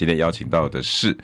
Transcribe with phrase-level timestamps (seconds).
[0.00, 1.14] 今天邀请到的是，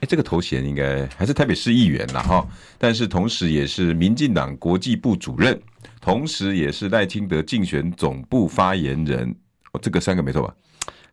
[0.00, 2.46] 哎，这个头衔应该还是台北市议员了哈，
[2.76, 5.58] 但是同时也是民进党国际部主任，
[5.98, 9.34] 同时也是赖清德竞选总部发言人。
[9.72, 10.54] 哦，这个三个没错吧？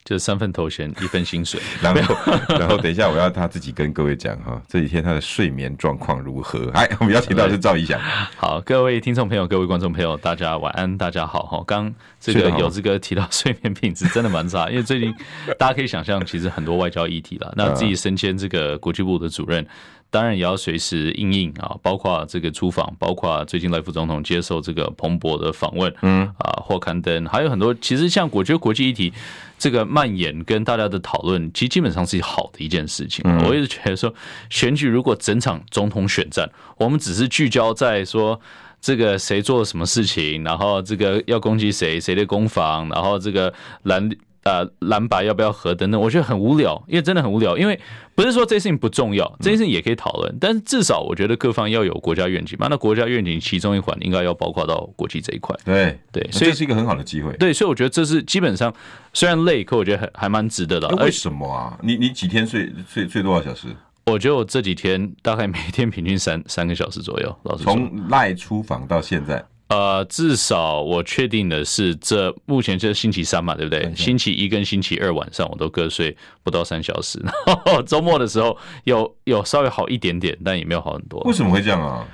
[0.05, 1.59] 就是三份头衔，一份薪水。
[1.81, 2.15] 然后，
[2.47, 6.69] 然后等一下我要他自己跟各位讲哈，这几天他的睡眠状况如何？
[6.75, 7.99] 哎，我们邀请到的是赵一翔。
[8.37, 11.63] 好，各位听众朋友，各位观众朋友，大家晚安，大家好哈。
[11.65, 15.11] 刚这个有这个提到 睡眠品质真的蛮差，因为最近
[15.57, 19.65] 大家可以想象，其实很多外交议题了，那自己身兼这个国际部的主任。
[20.09, 27.73] 当然也要随时应应啊，包括这个出访，包括最近赖副总统接受这个彭博的访问，嗯啊或刊登，还有很多。
[27.75, 29.11] 其实像我觉得国际议题
[29.57, 33.25] 这个蔓延跟大家的讨论，其实基本上是好的一件事情。
[33.45, 34.13] 我一直觉得说，
[34.49, 38.39] 选举如果整场总统选战，我们只是聚焦在说
[38.79, 43.53] 这个谁做了什么事情，然后这个要攻击谁，谁的攻防，然后这个
[43.83, 44.09] 蓝。
[44.45, 47.57] 呃，蓝白要不要合等等，我觉得很无聊，因为真的很无聊。
[47.57, 47.79] 因为
[48.13, 52.67] 不是说这件事情不重要，这件事情也可以讨论，但是至少我觉得各方要有国家愿景嘛。
[52.69, 55.55] 那国家愿景其中一环应该要包括到国际这一块。
[55.65, 57.35] 对对，所以这是一个很好的机会。
[57.37, 58.71] 对，所以我觉得这是基本上
[59.13, 60.87] 虽然累，可我觉得还还蛮值得的。
[60.97, 61.75] 为什么啊？
[61.81, 63.69] 你你几天睡睡睡多少小时？
[64.05, 67.35] 我觉得我这几天大概每天平均三三个小时左右。
[67.41, 69.43] 老师，从赖出访到现在。
[69.67, 73.91] 呃，至少我确定的是，这目前就是星期三嘛，对不对？
[73.95, 81.19] 星期一跟星期二晚上我都各睡不到三小时，然后周末的时候有有稍微好一点点，但也没有好很多。
[81.21, 82.07] 为什么会这样啊？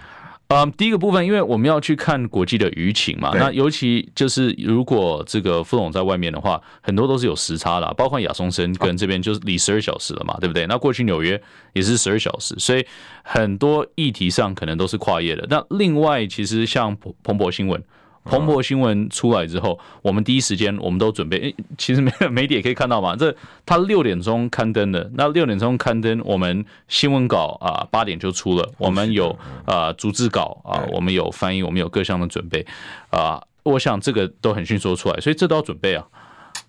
[0.54, 10.68] 嗯，第一个部分，因为我们要去看国际的舆情嘛，那尤其就是如果这个副总在外面的话，很多都是有时差的，包括亚松森跟这边就是离十二小时了嘛，对不对？
[10.68, 11.42] 那过去纽约
[11.74, 12.86] 也是十二小时，所以
[13.24, 15.48] 很多议题上可能都是跨越的。
[15.50, 17.82] 那另外，其实像彭博新闻。
[18.24, 21.38] 彭博新闻出来之后，我们第一时间我们都准备。
[21.40, 32.66] 诶，其实媒媒体也可以看到嘛，这他六点钟刊登的，那六点钟刊登，我们新闻稿啊八点就出了，我们有啊逐字稿啊，我们有翻译，我们有各项的准备
[33.10, 36.06] 啊，我想这个都很迅速出来，所以这都要准备啊。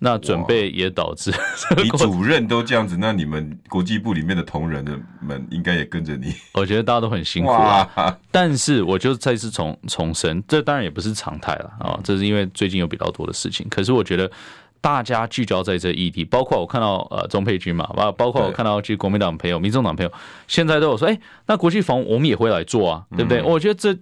[0.05, 1.31] 那准备也导致
[1.81, 6.33] 你主任都这样子，那你们国际部里面的同仁的们应该也跟着你。
[6.55, 13.65] 我觉得大家都很辛苦啊，但是我就再次重重申，这当然也不是常态了啊，这是因为最近有比较多的事情。
[13.69, 14.29] 可是我觉得
[14.81, 20.11] 大家聚焦在这议题，包括我看到呃钟佩君嘛，包包括我看到其实国民党朋友、民众党朋友，
[20.49, 23.41] 现在都有说，哎，那国际防我们也会来做啊，对不对？
[23.41, 23.97] 我觉得这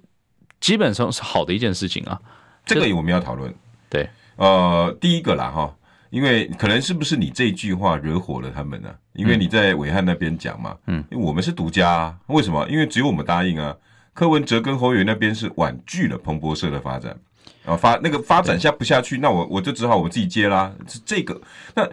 [0.59, 2.19] 基本上是好的一件事情啊。
[2.66, 3.53] 这个我们要讨论。
[3.88, 5.72] 对，呃，第一个啦哈。
[6.11, 8.95] 因为可能是不是你这句话惹火了他们呢、啊？
[9.13, 12.67] 因为你在伟汉那边讲嘛，嗯，因为我们是独家啊，为什么？
[12.69, 13.75] 因为只有我们答应啊。
[14.13, 17.17] 柯文哲跟侯友宜那边是婉拒了彭博社的发展，
[17.66, 20.69] 啊发那个发展下不下去，那我我就只好我自己接啦。
[20.85, 21.41] 是这个，
[21.73, 21.89] 那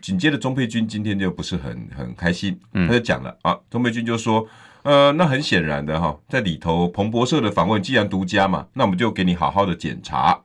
[0.00, 4.46] 紧接着钟佩君今天就不是很很开心，他就讲了啊，钟佩君就说，
[4.84, 10.40] 呃，那很显然的哈，在里头彭博社的访问既然独家嘛，那我们就给你好好的检查。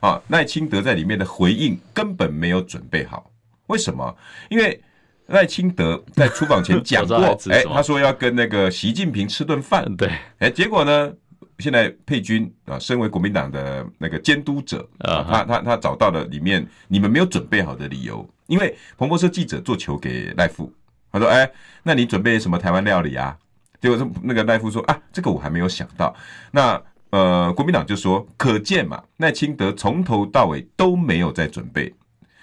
[0.00, 3.30] 啊，赖清德在里面的回应根本没有准备好，
[3.68, 4.16] 为什么？
[4.50, 4.80] 因为
[5.26, 11.12] 赖清德在出访前讲 过，哎，他说要跟那个习近平吃顿饭，对，哎，结果呢，
[11.58, 20.72] 现在佩君啊，身为国民党的那个监督者啊，他他他找到了里面你们没有准备好的理由，因为彭博社记者做球给赖富，
[21.10, 21.50] 他说，哎，
[21.82, 23.36] 那你准备什么台湾料理啊？
[23.80, 26.14] 结果那个赖富说啊，这个我还没有想到，
[26.50, 26.80] 那。
[27.10, 31.92] 呃，国民党就说，可见嘛，赖清德从头到尾都没有在准备。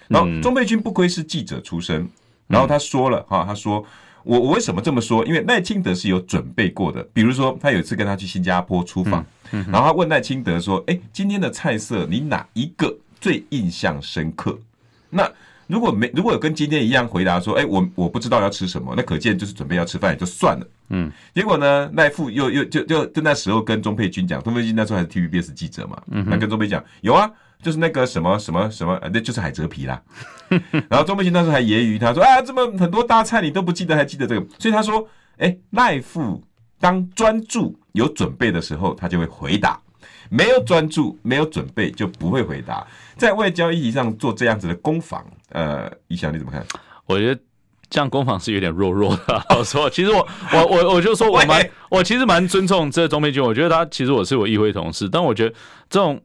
[0.08, 2.08] 然后钟佩君不愧是记者出身，
[2.46, 3.84] 然后他说了哈，他说
[4.22, 5.24] 我我为什么这么说？
[5.26, 7.02] 因为赖清德是有准备过的。
[7.12, 14.58] 比如说，他有一次跟他去新加坡出访，然后他问赖清德说：“哎，今天的菜色你哪一个最印象深刻？”
[15.10, 15.30] 那
[15.66, 20.66] 如果没如果有跟今天一样回答说，哎，我我不知道要吃什么，那可见就是准备要吃饭也就算了。
[20.90, 27.30] 嗯，结果呢，赖富又又就就就那时候跟钟佩君讲，钟佩君那时候还是 TVBS 记者嘛，嗯，他跟钟佩讲有啊，
[27.62, 30.00] 就是那个什么什么什么，那就是海蜇皮啦。
[30.88, 34.46] 然后钟佩君那时候还揶揄他说啊，这么很多大菜你都不记得，还记得这个？
[34.58, 35.08] 所以他说，
[35.38, 36.42] 哎，赖富
[36.78, 39.80] 当专注有准备的时候，他就会回答。
[40.30, 42.84] 没有专注，没有准备，就不会回答。
[43.16, 46.62] 在外交议题上做这样子的攻防，呃，一翔你怎么看？
[47.06, 47.40] 我觉得
[47.88, 49.46] 这样攻防是有点弱弱的。
[49.56, 55.54] 我说，其实我我我我就说我蛮我其实蛮尊重这钟佩君，我觉得他其实我是我议会同事，但我觉得
[55.88, 56.22] 这种。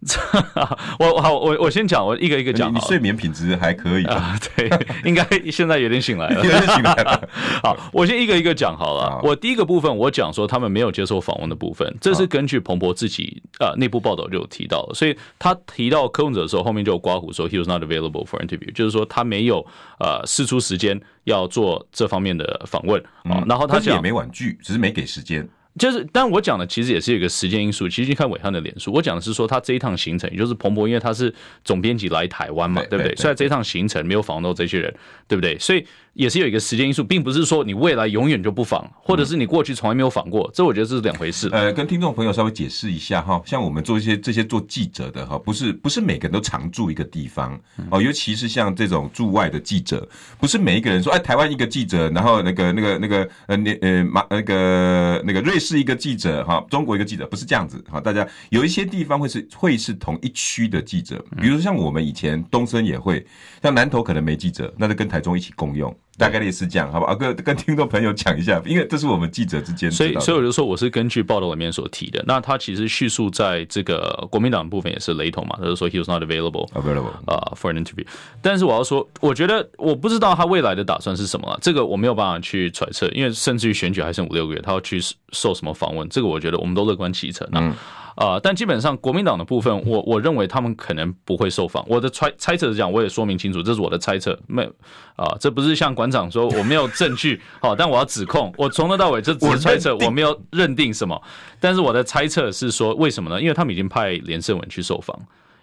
[1.00, 2.72] 我好，我我先讲，我一个一个讲。
[2.72, 4.38] 你睡眠品质还可以啊？
[4.54, 4.70] 对，
[5.04, 7.28] 应该现在有点醒来了，有点醒来了。
[7.64, 9.20] 好，我先一个一个讲好了。
[9.24, 19.66] 我第一个部分，我讲说他们没有接受访问的部分，这是根据彭博自己呃内部报道就有提到，所以他提到柯文哲的时候，后面就有刮胡说 he was not available for interview，就是说他没有
[19.98, 23.42] 呃试出时间要做这方面的访问啊。
[23.48, 25.48] 然后他也没婉拒，只是没给时间。
[25.78, 27.88] 就是，但我讲的其实也是有一个时间因素。
[27.88, 31.32] 其实你看伟汉的脸书，我讲的是说他这一趟行程，也就是彭博，因为他是
[31.64, 33.14] 总编辑来台湾嘛，对不对？
[33.16, 34.92] 所以这一趟行程没有访问到这些人，
[35.26, 35.58] 对不对？
[35.58, 35.86] 所以。
[36.18, 41.48] 也是有一个时间因素，并不是说你未来永远就不访，或者是你过去从来没有访过，这我觉得这是两回事。
[41.52, 47.56] 呃，跟听众朋友稍微解释一下哈，像我们做一些这些做记者的哈，不是不是每个人都常住一个地方
[47.88, 50.08] 哦，尤其是像这种驻外的记者，
[50.40, 58.00] 不是每一个人说哎，台湾一个记者，然后那个那个那个呃那呃马那个那个瑞士一个记者哈，中国一个记者，不是这样子哈。
[58.00, 63.24] 大家有一些地方会是会是同一区的记者，比如说像我们以前东森也会，
[63.62, 65.96] 像南投可能没记者，那就跟台中一起共用。
[66.18, 67.14] 大概也是这样，好吧？
[67.14, 69.88] 跟跟听众朋友讲一下，因为这是我们记者之间。
[69.90, 72.22] 所以，所以我就说，我是根据报道里面所提的。
[72.26, 78.04] 那他其实叙述在这个国民党部分也是雷同嘛，他就说 he was not available available 啊、uh, for an interview。
[78.42, 85.00] 但是我要说，我觉得我不知道他未来的打算是什么，这个我没有办法去揣测，因为甚至于选举还剩五六个月，他要去
[85.30, 87.48] 受什么访问，这个我觉得我们都乐观其成。
[87.52, 87.72] 嗯。
[88.18, 91.84] 啊、呃，但基本上国民党的部分，我我认为他们可能不会受访。
[91.86, 94.36] 我的猜猜测是这样，我也说明清楚，这是我的猜测。
[94.48, 94.68] 没有
[95.14, 101.22] 啊，这不是像馆长说我没有证据，好，但我要指控，我从头到尾这只是猜测，我没有认定什么。
[101.60, 103.40] 但是我的猜测是说，为什么呢？
[103.40, 105.16] 因为他们已经派连胜文去受访，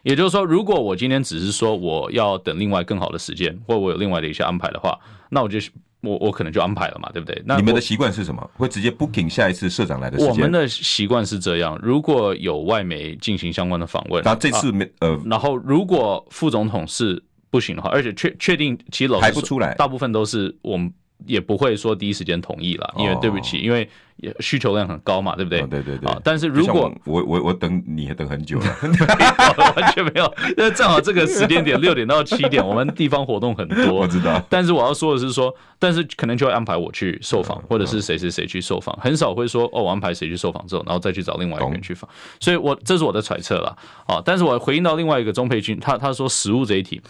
[0.04, 4.98] 也就是说，如果我今天只是说我要等另外更好的时间，或我有另外的一些安排的话，
[5.30, 5.60] 那我就。
[6.06, 7.42] 我我可能就安排了嘛，对不对？
[7.46, 8.50] 那你们的习惯是什么？
[8.56, 10.32] 会直接 booking 下一次社长来的时间？
[10.32, 20.92] 我们的习惯是这样：如果有外媒进行相关的访问，那这次没、啊、呃，然后如果副总统是不行的话，而且确确定其实老实说排不出来，大部分都是我们
[21.26, 23.90] 也不会说第一时间同意了，因为对不起，因为。
[24.18, 25.60] 也需求量很高嘛，对不对？
[25.60, 26.10] 哦、对对对。
[26.10, 28.66] 啊，但是如果我我我等你也等很久了，
[29.76, 34.42] 完全没有，因为正好这个时间点六点到七点，我们地方活动很多，我知道。
[34.50, 42.10] 但是我要说的是说，但是可能就会安排我去受访，或者是谁谁谁去受访，很少会说哦，我安排谁去受访之后，然后再去找另外一个人去访。
[42.40, 43.78] 所以我这是我的揣测了
[44.08, 44.22] 啊。
[44.24, 47.02] 但是我回应到另外一个钟佩君，他他说食物这一题，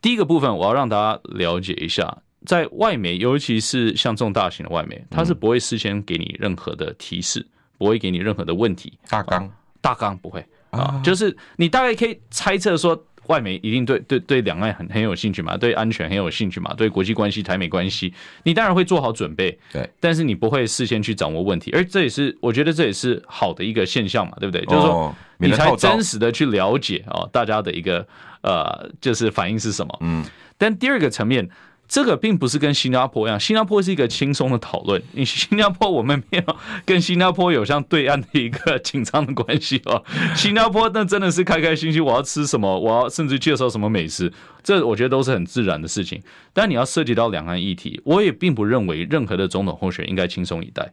[0.00, 2.18] 第一个部分我要让大家了解一下。
[2.46, 7.46] 在外媒，尤其是像这种大型的外媒，它是不会事先给你任何的提示，
[7.78, 8.92] 不会给你任何的问题。
[9.08, 9.50] 大纲，
[9.80, 18.12] 大纲不会啊，就是你大概可以猜测说，外媒一定对对对两岸很很有兴趣嘛，对安全很有兴趣嘛，对国际关系、台美关系，
[18.42, 19.58] 你当然会做好准备。
[19.72, 24.62] 对，但是你不会事先去掌握问题，而这也是我觉得这也是好的一个现象嘛，对不对？
[24.66, 28.06] 就是说你才真实的去了解啊，大家的一个
[28.42, 29.98] 呃，就是反应是什么。
[30.02, 30.22] 嗯，
[30.58, 31.48] 但第二个层面。
[31.94, 35.00] 这个并不是跟新加坡一样，新加坡是一个轻松的讨论。
[35.12, 40.02] 你新加坡我们没有跟新加坡有像对岸的一个紧张的关系哦。
[40.34, 44.32] 新加坡那真的是开开心心，我要吃什么，我要甚至介绍什么美食，
[44.64, 46.20] 这我觉得都是很自然的事情。
[46.52, 50.90] 但你要涉及到两岸议题，我也并不认为任何的总统候选应该轻松以待。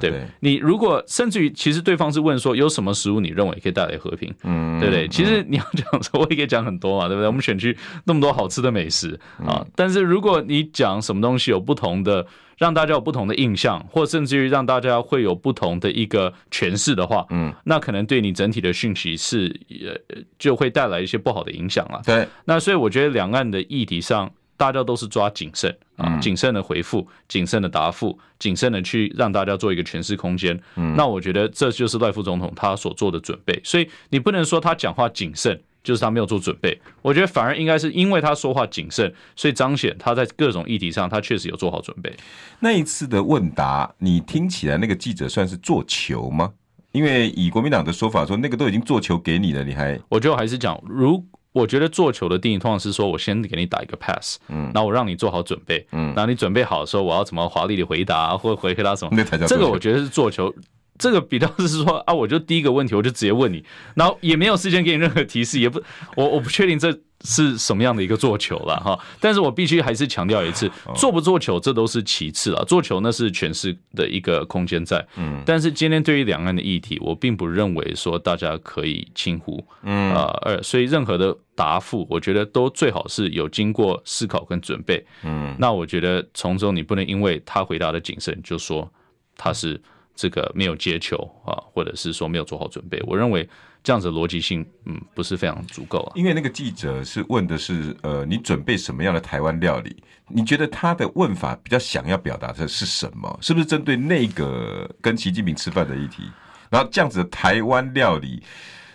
[0.00, 5.08] 对，对你如果甚至于，其实对方是问说有什么食物你认为可以带来和平，嗯，对不对？
[5.08, 7.26] 其实你要讲说，我也可以讲很多嘛，对不对？
[7.26, 12.26] 我们选区那么多好吃的美食啊，但是如果你讲什么东西有不同的，
[12.56, 22.00] 让大家有不同的印象，或甚至于让大家会有不同的一个诠释的话，嗯，那可能对你整体的讯息是呃就会带来一些不好的影响了。
[22.04, 24.30] 对，那所以我觉得两岸的议题上。
[24.56, 30.58] 大家都是抓谨慎啊，谨慎的回复，谨慎的答复，谨慎的去让大家做一个诠释空间。
[30.76, 33.60] 嗯，那我觉得这就是赖副总统他所做的准备。
[33.64, 36.80] 所以你不能说他讲话谨慎就是他没有做准备。
[37.02, 42.12] 我觉得反而应该是因为他说话谨慎，所以彰显他在各种议题上他确实有做好准备。
[42.60, 46.52] 那一次的问答，你听起来那个记者算是做球吗？
[46.92, 49.98] 因为以国民党的说法说，那个都已经做球给你了，你还……
[50.08, 51.26] 我觉得还是讲如。
[51.54, 59.46] 我觉得做球的定义通常是说，我先给你打一个 pass，嗯，然后我让你做好准备，嗯，然后你准备好的时候，我要怎么华丽的回答， 或者回回答什么，那才叫。
[59.46, 60.52] 这个我觉得是做球，
[60.98, 65.80] 这个比较是说啊，我就第一个问题我就直接问你，然后也没有事先给你任何提示，也不，
[66.16, 66.92] 我我不确定这
[67.24, 68.96] 是什么样的一个做球了哈。
[69.18, 75.04] 但是我必须还是强调一次，做不做球这都是其次了，做球那是诠释的一个空间在。
[75.16, 79.66] 嗯，但是今天对于两岸的议题，我并不认为说大家可以轻忽。
[79.82, 85.04] 嗯啊，呃，所以任何的答复，我觉得都最好是有经过思考跟准备。
[85.24, 88.88] 嗯，那我觉得从中你不能因为他回答的谨慎就说
[89.36, 89.80] 他是。
[90.16, 93.48] 这个没有接球啊，或者是说没有做好准备，我认为
[93.84, 96.12] 这样子逻辑性，嗯，不是非常足够啊。
[96.16, 100.02] 因为那个记者是问的是，呃，你准备什么样的台湾料理？
[100.26, 103.38] 你觉得他的问法比较想要表达的是什么？
[103.42, 106.22] 是不是针对那个跟习近平吃饭的议题？
[106.70, 108.42] 然后这样子的台湾料理，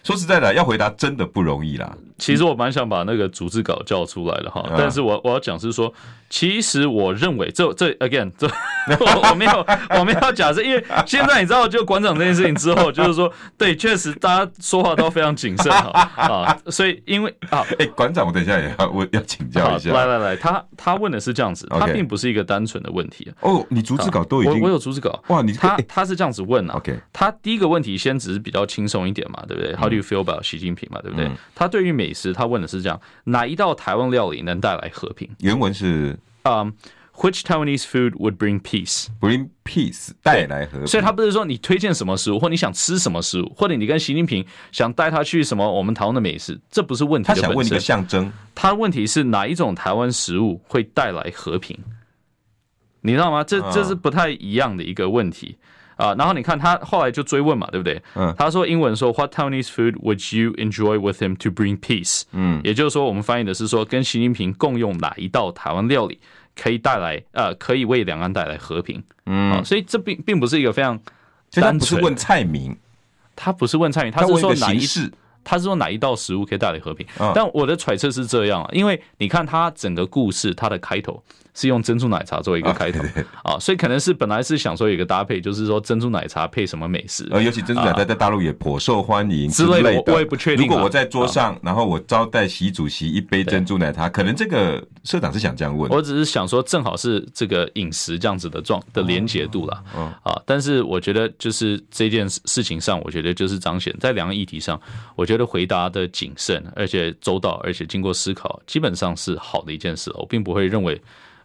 [0.04, 1.96] 说实在的，要回答真的不容易啦。
[2.20, 5.92] 其实我蛮想把那个逐字稿叫出来的哈，但是我我要讲是说。
[6.32, 8.48] 其实我认为这这 again 这
[9.00, 9.66] 我 我没有
[9.98, 25.20] 我没有假设，因为现在你知道，就馆长这件事情之后，就是说， 对，确实大家说话都非常谨慎哈啊，所以因为啊，哎，馆长，我等一下也要我要请教一下，来来来，他他问的是这样子，他并不是一个单纯的问题哦，你逐字稿都已经，我我有逐字稿。
[25.30, 31.28] 哇，你他他是这样子问啊，OK，他第一个问题先只是比较轻松一点嘛，对不对？How do you feel about 习近平嘛，对不对？
[31.56, 35.30] 他对于美食，他问的是这样，哪一道台湾料理能带来和平？
[35.40, 36.18] 原文是。
[36.44, 36.72] Um,
[37.16, 39.08] which Taiwanese food would bring peace?
[39.20, 40.88] Bring peace，带来和平。
[40.88, 47.28] 所以他不是说你推荐什么食物，或你想吃什么食物，或者你跟习近平想带他去什么我们台湾的美食，这不是问题。
[47.28, 48.32] 他想问一个象征。
[48.56, 51.78] 他的问题是哪一种台湾食物会带来和平？
[53.02, 53.44] 你知道吗？
[53.44, 55.58] 这这是不太一样的一个问题。
[56.00, 58.02] 啊，然后你看他后来就追问嘛，对不对？
[58.16, 62.24] 嗯，他说英文说 What Taiwanese food would you enjoy with him to bring peace？
[62.32, 66.18] 嗯，也就是说我们翻译的是说跟习近平共用哪一道台湾料理
[66.56, 69.04] 可以带来呃可以为两岸带来和平？
[69.26, 70.98] 嗯，啊，所以这并并不是一个非常
[71.52, 72.78] 单纯，不是问菜名，
[73.36, 75.12] 他不是问菜名，他是说哪一世。
[75.42, 77.08] 他是说哪一道食物可以带来和平？
[77.34, 81.24] 但我的揣测是这样啊，因为你看他整个故事，他的开头
[81.60, 83.04] 是用珍珠奶茶做一个开头
[83.44, 87.28] 啊，所以可能是本来是想说有一个搭配，就是说珍珠奶茶配什么美食？
[87.32, 90.14] 呃，尤其珍珠奶茶在大陆也颇受欢迎之类的。
[90.14, 90.68] 我也不确定。
[90.68, 95.90] 如果我在桌上，然后我招待习主席一杯珍珠奶茶，可能这个社长是想这样问。
[95.92, 99.84] 我只是想说，正好是这个饮食这样子的状的连结度了。
[99.96, 104.80] 嗯啊，但是我觉得就是这件事情上，我觉得就是彰显在两个议题上，
[105.16, 106.08] 我觉得回答的。
[106.20, 110.12] 谨慎，而且周到，而且经过思考，基本上是好的一件事。
[110.16, 111.00] 我并不会认为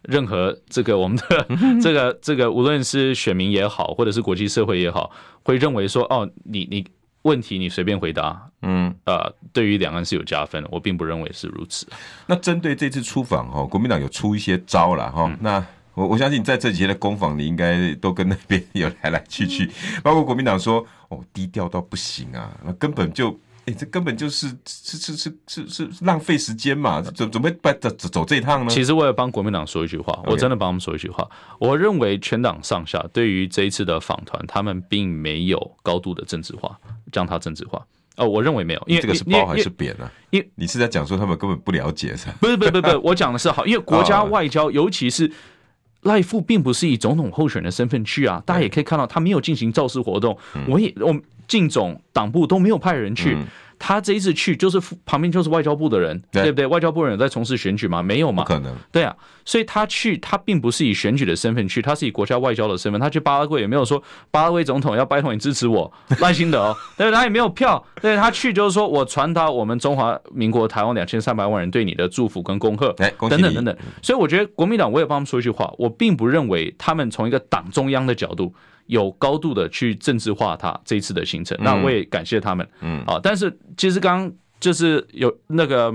[0.07, 1.47] 任何这个我们的
[1.81, 5.11] 这个 这个，无论是选民也好，或者是国际社会也好，
[5.43, 6.85] 会认为说哦，你你
[7.23, 10.69] 问题你随便回答，嗯呃，对于两岸是有加分的。
[10.71, 11.87] 我并不认为是如此。
[12.27, 15.25] 那针对这次出访哈，国民党有出一些招了哈。
[15.27, 19.69] 嗯、那我我相信在这几天的攻防，你应该都跟那边有来来去去，
[20.03, 23.37] 包括国民党说哦，低调到不行啊，那根本就。
[23.65, 27.01] 哎，这根本就是是是是是是浪费时间嘛？
[27.01, 28.69] 怎怎么会走走走这一趟呢？
[28.69, 31.27] 其实我也帮国民党说一句话，我真的帮他们说一句话。
[31.59, 36.77] 我认为全党上下对于这一次的访团，他们并没有高度的政治化，
[37.11, 37.83] 将它政治化。
[38.17, 40.07] 哦，我认为没有，因为这个是褒还是贬呢？
[40.29, 42.35] 因为你是在讲说他们根本不了解是吧？
[42.39, 45.31] 不是，不是，不是，不是，我讲的是好，因为国家外交，尤其是
[46.03, 48.43] 赖富，并不是以总统候选人的身份去啊。
[48.45, 51.19] 大家也可以看到，他没有进行造势活动，我也我。
[51.47, 53.45] 进总党部都没有派人去，嗯、
[53.77, 56.65] 他这一次去就是旁边就是外交部的人，对，对不对？
[56.65, 58.01] 外交部人有在从事选举吗？
[58.01, 58.43] 没有嘛？
[58.43, 58.75] 不可能。
[58.91, 62.99] 对啊，所以他去，他并不是以选举的身份去，他是以国家外交的身份。
[62.99, 67.83] 他去巴拉圭也没有说巴拉圭总统要拜托你支持我赖清德，对，他也没有票。
[68.01, 73.11] 对，他去就是说我传达我们中华民国台湾两千三百万人对你的祝福跟恭贺，等
[73.41, 73.75] 等等等。
[74.01, 78.53] 所以我觉得国民党我也帮他们说一句话，我并不认为他们从一个党中央的角度。
[78.87, 82.67] 有高度的去政治化它这一次的行程，那我也感谢他们。
[82.81, 85.91] 嗯，啊，但是其实刚刚就是有那个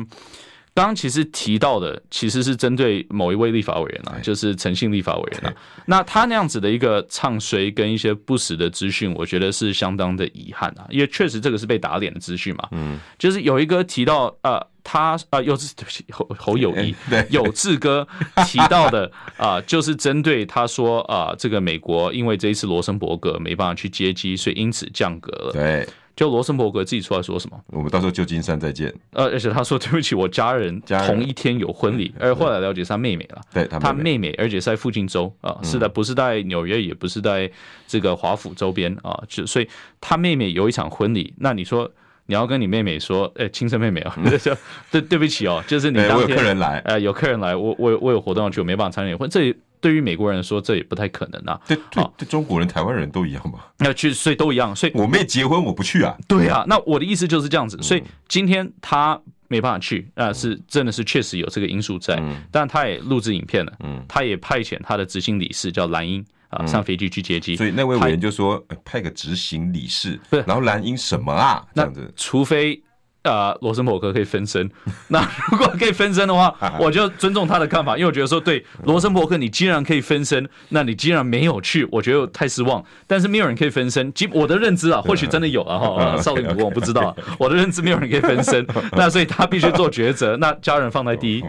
[0.75, 5.54] 刚刚其实提到的，其实是针对某一位立法委员啊，就是诚信立法委员啊。
[5.87, 12.68] 那他那样子的一个唱衰跟一些不实的资讯，我觉得是相当的遗憾啊，因为确实这个是被打脸的资讯嘛。
[12.73, 14.70] 嗯，就是有一个提到呃。
[14.83, 16.95] 他啊，又是对不起，侯侯友谊，
[17.31, 18.07] 有志哥
[18.47, 25.53] 提到的啊， 就是针对他说啊，这个美国因为这一次罗森伯格没办法去接机，所以因此降格了。
[25.53, 27.61] 对，就罗森伯格自己出来说什么？
[27.69, 28.93] 我们到时候旧金山再见。
[29.13, 33.41] 呃，而且他说对不起，我家人 同一天有婚礼，而后来了解是他妹妹了。
[33.53, 37.51] 对，他妹妹，而且是在附近州啊，是的，不是在纽约，也不是在
[37.87, 39.69] 这个华府周边啊，就所以
[40.01, 41.33] 他妹妹有一场婚礼。
[41.39, 41.91] 那你说？
[42.31, 44.57] 你要跟你妹妹说，哎、欸，亲生妹妹啊， 就
[44.89, 51.61] 对对不起哦，就是你当天我有客人来，哎、呃，有客人来，我我我有活动要去，我没办法参与婚，这对于美国人说，这也不太可能啊。
[51.67, 53.59] 对对，对中国人、台湾人都一样嘛。
[53.79, 56.17] 那去，所以都一样，所以我妹结婚我不去啊。
[56.29, 62.15] 对啊，那我的意思就是这样子，所以今天他没办法去，那是真的是确实有这个因素在。
[62.21, 67.57] 嗯、但他也录制影片了，嗯，他也派遣他的执行理事叫蓝英啊上飞机去接机。
[67.57, 71.64] 所以那位委员就说派个执行理事，然后蓝英什么啊？
[71.75, 72.83] 这样子，除非。
[73.23, 74.66] 啊，罗森伯格可以分身。
[75.09, 75.21] 那
[75.52, 82.83] 如果可以分身的话， 我就尊重他的看法，因为我觉得说，对罗森伯格，你既然可以分身，那你既然没有去，我觉得太失望。
[83.07, 91.45] 但是没有人可以分身，我的认知啊，或许真的有啊哈，少林武功我不知道， 我的认知没有人可以分身，那所以他必须做抉择，那家人放在第一，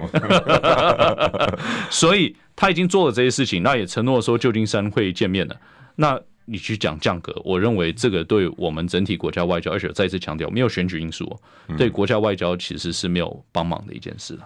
[1.89, 5.59] 所以他已经做了这些事情，那也承诺说旧金山会见面了，
[5.95, 6.21] 那。
[6.45, 11.39] 你去讲降格，我认为这个对我们整体国家外交，而且再次强调，没有选举因素，
[11.77, 14.37] 对国家外交其实是没有帮忙的一件事。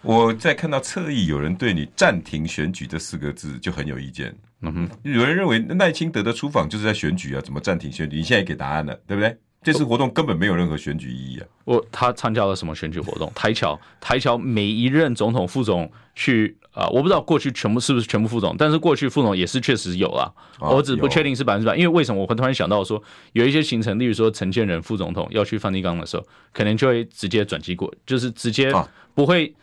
[0.00, 4.34] 我在看到侧翼有人对你暂停选举这四个字就很有意见。
[4.62, 8.16] 嗯哼，有人认为赖清德的出访就是在选举啊，怎么暂停选举？
[8.16, 9.36] 你现在给答案了，对不对？
[9.62, 11.46] 这次活动根本没有任何选举意义啊！
[11.64, 13.30] 我他参加了什么选举活动？
[13.36, 20.30] 台侨台侨每一任总统副总去啊、呃，我不知道过去全部是不是全部副总，但是过去副总也是确实有啊。
[20.58, 23.02] 我只不确定是百分之百，因为为什么我会突然想到说
[23.32, 28.72] 有一些行程，例如说陈建仁副总统要去梵蒂冈的时候，可能就会直接转机过，就是直接
[29.14, 29.54] 不会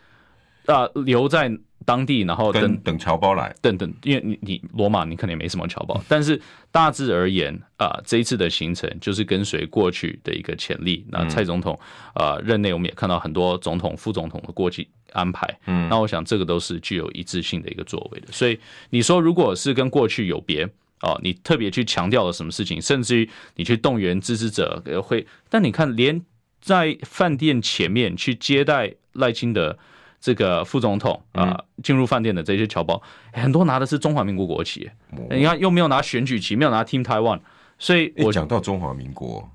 [0.66, 1.50] 啊、呃、留在。
[1.86, 11.04] 当地，然后等等侨胞来，等等，因为你你罗马你可能也没什么侨胞，但是大致而言啊、呃，这一次的行程就是跟随过去的一个潜力。
[11.08, 11.78] 那蔡总统
[12.12, 15.58] 啊、呃、任内，我们也看到很多总统、副总统的过去安排。
[15.66, 18.28] 嗯，那我想这个都是具有一致性的一个作为的。
[18.30, 18.58] 所以
[18.90, 20.68] 你说，如果是跟过去有别
[21.00, 26.22] 哦，你特别去强调了什么事情，甚至于你去动员支持者会，但你看，连
[26.60, 29.78] 在饭店前面去接待赖清德。
[30.20, 33.00] 这个副总统啊，进入饭店的这些侨胞，
[33.32, 34.90] 很多拿的是中华民国国旗。
[35.30, 37.40] 你看，又没有拿选举旗，没有拿 Team Taiwan，
[37.78, 39.48] 所以我讲到中华民国，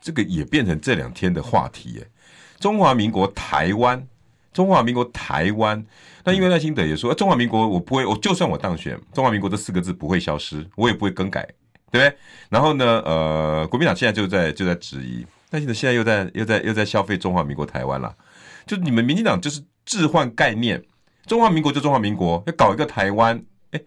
[0.00, 1.94] 这个也变成这两天的话题。
[1.94, 2.06] 耶，
[2.60, 4.06] 中华民国台湾，
[4.52, 5.84] 中华民国台湾。
[6.22, 11.42] 那因为赖清德也说，中华民国我不会，我就算我当选，中华民国这四个字不会消失，我也不会更改，
[11.90, 12.16] 对不对？
[12.48, 18.14] 然后呢，呃，国民党现在就在就在质疑，赖清德现在又在又在又在消费中华民国台湾了，
[18.64, 19.60] 就你们民进党就是。
[19.84, 20.82] 置换概念，
[21.26, 23.80] 中华民国就中华民国，要搞一个台湾，哎，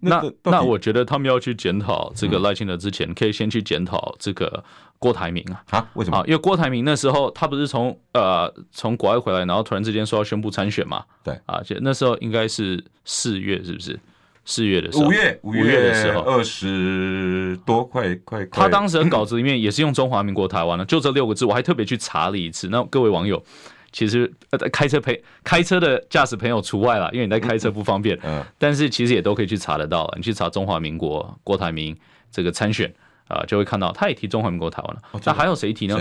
[0.00, 4.62] 那那，那我觉得他们要去检讨这个赖清德之前，嗯、可以先去检讨这个
[4.98, 6.22] 郭台铭啊，啊，为什么？
[6.26, 13.98] 因为郭台铭那时候他不是从呃从国外回来，然后突然之间说要宣布参选嘛，对啊，就那时候应该是四月，是不是？
[14.44, 18.46] 四月的时候，五月五月的时候，二十多块块。
[18.46, 22.68] 他当时的稿子里面也是用中华民国台湾的，就这六个字，我还特别去查了一次。
[22.68, 23.44] 那各位网友。
[23.98, 28.16] 其实呃，开车陪开车的驾驶朋友除外了，因为你在开车不方便。
[28.22, 30.14] 嗯，但是其实也都可以去查得到了。
[30.16, 31.96] 你去查中华民国郭台铭
[32.30, 32.94] 这个参选
[33.26, 35.20] 啊，就会看到他也提中华民国台湾了。
[35.24, 35.98] 那还有谁提呢？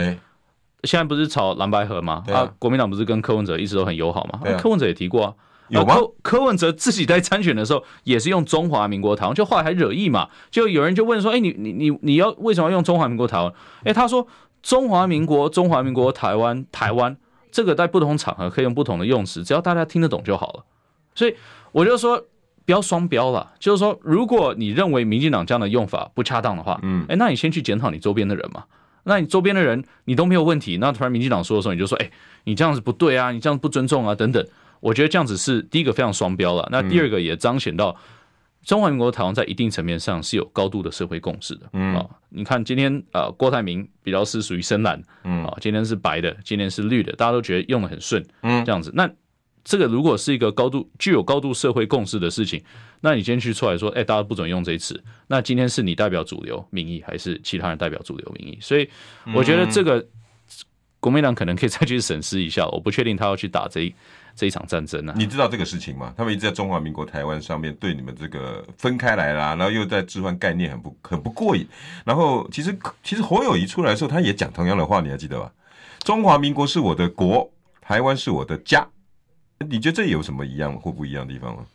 [0.83, 2.23] 现在不是炒蓝白合吗？
[2.27, 4.41] 啊，国民党不是跟柯文哲一直都很友好吗？
[4.59, 5.33] 柯文哲也提过啊。
[5.69, 5.95] 有吗？
[5.95, 10.29] 柯柯文哲自己在参选的时候也是用中华民国台湾，就后来还惹意嘛。
[10.51, 13.51] 就有人就问说：“哎，你你你你要为什么要用中华民国台湾？”
[13.85, 14.27] 哎，他说
[14.61, 17.17] ：“中华民国中华民国台湾台湾。”
[17.57, 20.63] 这个在不同场合可以用不同的用词，只要大家听得懂就好了。
[21.15, 21.35] 所以
[21.71, 22.23] 我就说
[22.67, 28.65] 不要双标了，就是说，如果你认为民进党这样的用法不恰当的话，嗯，哎，那你先去检讨你周边的人嘛。
[29.05, 32.11] 那你周边的人你都没有问题，那突然民进党说的时候，你就说，哎，
[32.43, 34.45] 你这样子不对啊，你这样不尊重啊，等等。
[34.79, 36.69] 我觉得这样子是第一个非常双标了。
[36.71, 37.95] 那第二个也彰显到。
[38.67, 41.95] 中华民国台湾在一定层面上是有高度的社会共识的，嗯。
[41.95, 45.45] 啊，你看今天呃郭台铭比较是属于深蓝，嗯。
[45.45, 49.09] 啊，今天是白的，今天是绿的，大家都觉得用的很顺，嗯，这样子，那
[49.63, 52.61] 这个如果是一个高度具有高度社会共识的事情，
[52.99, 58.57] 那你今天去出来说，哎，大家不准用这一词，那今天是你代表主流民意，还是其他人代表主流民意？
[58.59, 58.89] 所以
[59.33, 60.05] 我觉得这个
[60.99, 63.95] 国民党可能可以再去审视一下，我不确定他要去打这一。
[64.37, 65.15] 这一场战争呢、啊？
[65.17, 66.13] 你知道这个事情吗？
[66.15, 71.67] 他们一直在中华民国台湾上面对你们这个分开来啦，然后又在置换概念，很不很不过瘾。
[72.05, 75.51] 然后其实其实侯友谊出来的时候，他也讲同样的话，你还记得吧？
[75.99, 78.87] 中华民国是我的国，台湾是我的家。
[79.67, 81.65] 你觉得这有什么一样或不一样的地方吗？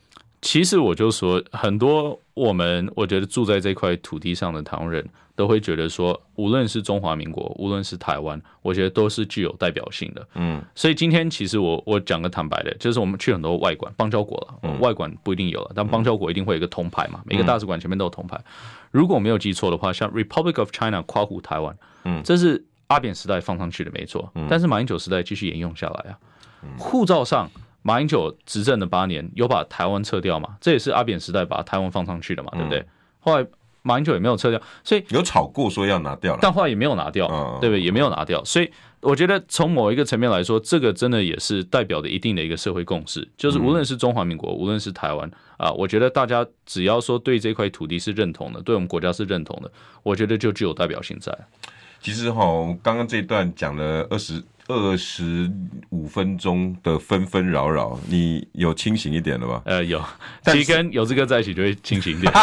[0.43, 5.03] 其实我就说，很多我们我觉得住在这块土地上的台湾人。
[5.35, 10.27] 都会觉得说，无论是中华民国，无论是台湾，我觉得都是具有代表性的。
[10.35, 18.39] 嗯，所以今天其实我我讲个坦白的，就是我们去很多外馆邦交国了，嗯、外馆不一定有了，但邦交国一定会有一个铜牌嘛，每个大使馆前面都有铜牌。
[18.91, 26.19] 如果我没有记错的话，像 Republic of China 夸胡台湾，嗯，这是阿扁时代放上去的没错，但是马英九时代继续沿用下来啊。
[26.77, 27.49] 护照上，
[27.83, 30.57] 马英九执政的八年有把台湾撤掉嘛？
[30.59, 32.83] 这也是阿扁时代把台湾放上去的嘛，对不对？
[33.19, 33.45] 后来。
[33.85, 37.81] 马英九也没有撤掉，所以有吵过说要拿掉了，但后来也没有拿掉，嗯、对不对？
[37.81, 49.69] 也没有拿掉，所以我觉得从某一个层面来说，这个真的也是代表的一定的一个社会共识，就是无论是中华民国，嗯、无论是台湾啊，我觉得大家只要说对这块土地是认同的，对我们国家是认同的，
[50.01, 51.37] 我觉得就具有代表性在。
[51.99, 52.41] 其实哈，
[52.81, 54.41] 刚刚这一段讲了二十。
[54.67, 55.51] 二十
[55.89, 59.61] 五分钟的纷纷扰扰，你有清醒一点了吗？
[59.65, 60.01] 呃，有，
[60.45, 62.33] 其实跟有志哥在一起就会清醒一点，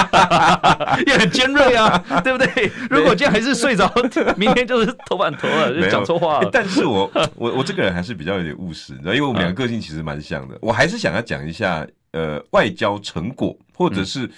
[1.07, 2.71] 也很尖锐啊， 对不对？
[2.91, 3.91] 如果今天还是睡着，
[4.37, 6.51] 明天就是头版头了，就讲错话了。
[6.53, 14.25] 但是我我我这个人还是比较有点务实，你知道，因为我们两个个性其实蛮像的，我还是想要讲一下呃外交成果，或者是。
[14.27, 14.31] 嗯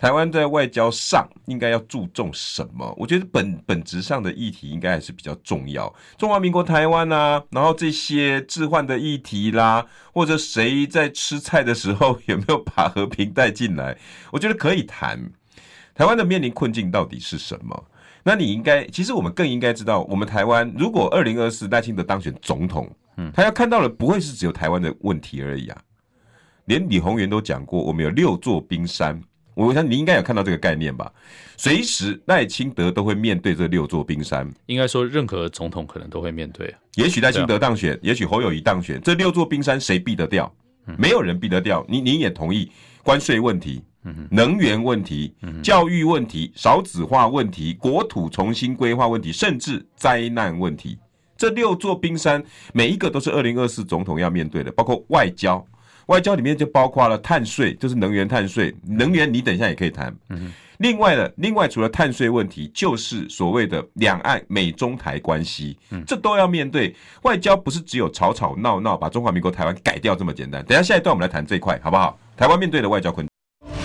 [0.00, 2.90] 台湾在外交上应该要注重什么？
[2.96, 5.94] 我觉得本本质上的议题应该还是比较重要。
[6.16, 13.94] 中华民国台湾啊，然后这些置换的议题啦，或者谁在吃菜的时候有没有把和平带进来？
[14.32, 15.30] 我觉得可以谈。
[15.94, 17.84] 台湾的面临困境到底是什么？
[18.22, 25.78] 那你应该，其实我们更应该知道，我们台湾如果二零二四赖清德当选总统，嗯，他要看到的不会是只有台湾的问题而已啊。
[26.64, 29.20] 连李鸿源都讲过，我们有六座冰山。
[29.66, 31.12] 我想你应该有看到这个概念吧？
[31.56, 34.50] 随时赖清德都会面对这六座冰山。
[34.66, 36.74] 应该说，任何总统可能都会面对。
[36.94, 40.50] 也许赖清德当选，也许侯友谊当选，这六座冰山谁避得掉？
[40.96, 41.84] 没有人避得掉。
[41.88, 42.70] 你你也同意，
[43.02, 43.82] 关税问题、
[44.30, 50.98] 能源问题、教育问题、少子化问题、国土重新规划问题，甚至灾难问题，
[51.36, 52.42] 这六座冰山
[52.72, 55.64] 每一个都是二零二四总统要面对的，包括外交。
[56.10, 58.74] 外交里面就包括了碳税，就是能源碳税。
[58.82, 60.12] 能源你等一下也可以谈。
[60.78, 66.92] 另外的，另外除了碳税问题，就是所谓的两岸美中台关系，这都要面对。
[67.22, 70.64] 外交不是只有吵吵闹闹把中华民国台湾改掉这么简单。
[70.64, 72.18] 等下下一段我们来谈这一块，好不好？
[72.36, 73.30] 台湾面对的外交困境。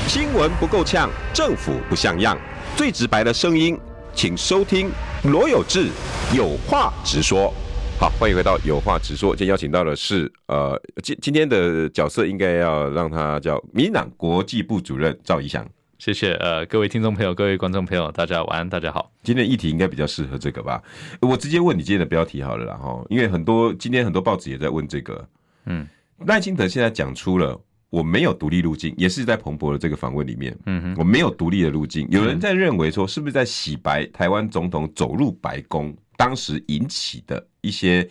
[0.07, 2.35] 新闻不够呛，政府不像样，
[2.75, 3.77] 最直白的声音，
[4.15, 4.89] 请收听
[5.25, 5.89] 罗有志
[6.35, 7.53] 有话直说。
[7.97, 9.33] 好，欢迎回到有话直说。
[9.33, 15.65] 今天邀请到的是，呃，今今天的角色应该要让他叫民进党国际部主任赵怡翔。
[15.97, 19.09] 谢谢，呃，各位听众朋友，各位观众朋友，大家晚安，大家好。
[19.23, 20.83] 今天的议题应该比较适合这个吧？
[21.21, 25.25] 我直接问你今天的标题好了啦，哈，因为很多今天很多报纸也在问这个。
[25.65, 25.87] 嗯，
[26.27, 27.57] 赖清德现在讲出了
[27.89, 32.05] 我没有独立路径，也是在彭博的这个访问里面，嗯哼，我没有独立的路径。
[32.11, 35.95] 有人在认为说，是不是在洗白台湾总统走入白宫？
[36.17, 38.07] 当时引起的一些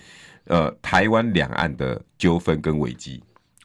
[0.46, 3.22] 呃台湾两岸的纠纷跟危机，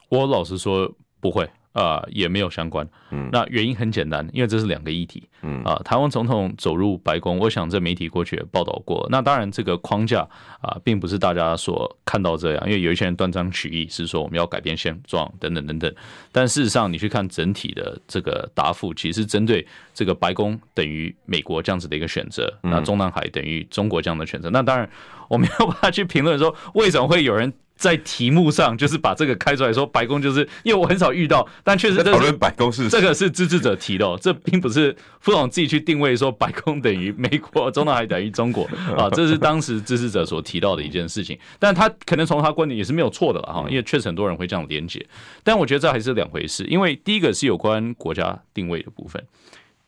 [0.08, 1.48] 我老实说不会。
[1.72, 2.86] 啊、呃，也没有相关。
[3.10, 5.28] 嗯，那原因很简单，因为这是两个议题。
[5.42, 9.06] 嗯啊、呃，台湾总统走入白宫，我想这媒体过去也报道过。
[9.10, 10.20] 那当然，这个框架
[10.60, 15.94] 啊、呃，并不是大家所看到这样，因为有一些人断章取义，是说我们要改变现状等等等等。
[16.30, 24.50] 但事实上，你去看整体的这个答复，其实针对这个白宫等于美国这样子的一个选择，那中南海等于中国这样的选择。
[24.50, 24.88] 那当然，
[25.28, 27.52] 我没有办法去评论说为什么会有人。
[27.80, 38.64] 在题目上，就是把这个开出来说，白宫就是因为我很少遇到，但确实讨论白宫是这个是支持者提的，这并不是副总自己去定位说白宫等于美国，中南海等于中国
[38.98, 45.02] 啊，这是当时支持者所提到的一件事情，但他可能从他观点也是没有错的了哈，因为确实很多人会这样连结，
[45.42, 49.24] 但我觉得这还是两回事，因为第一个是有关国家定位的部分。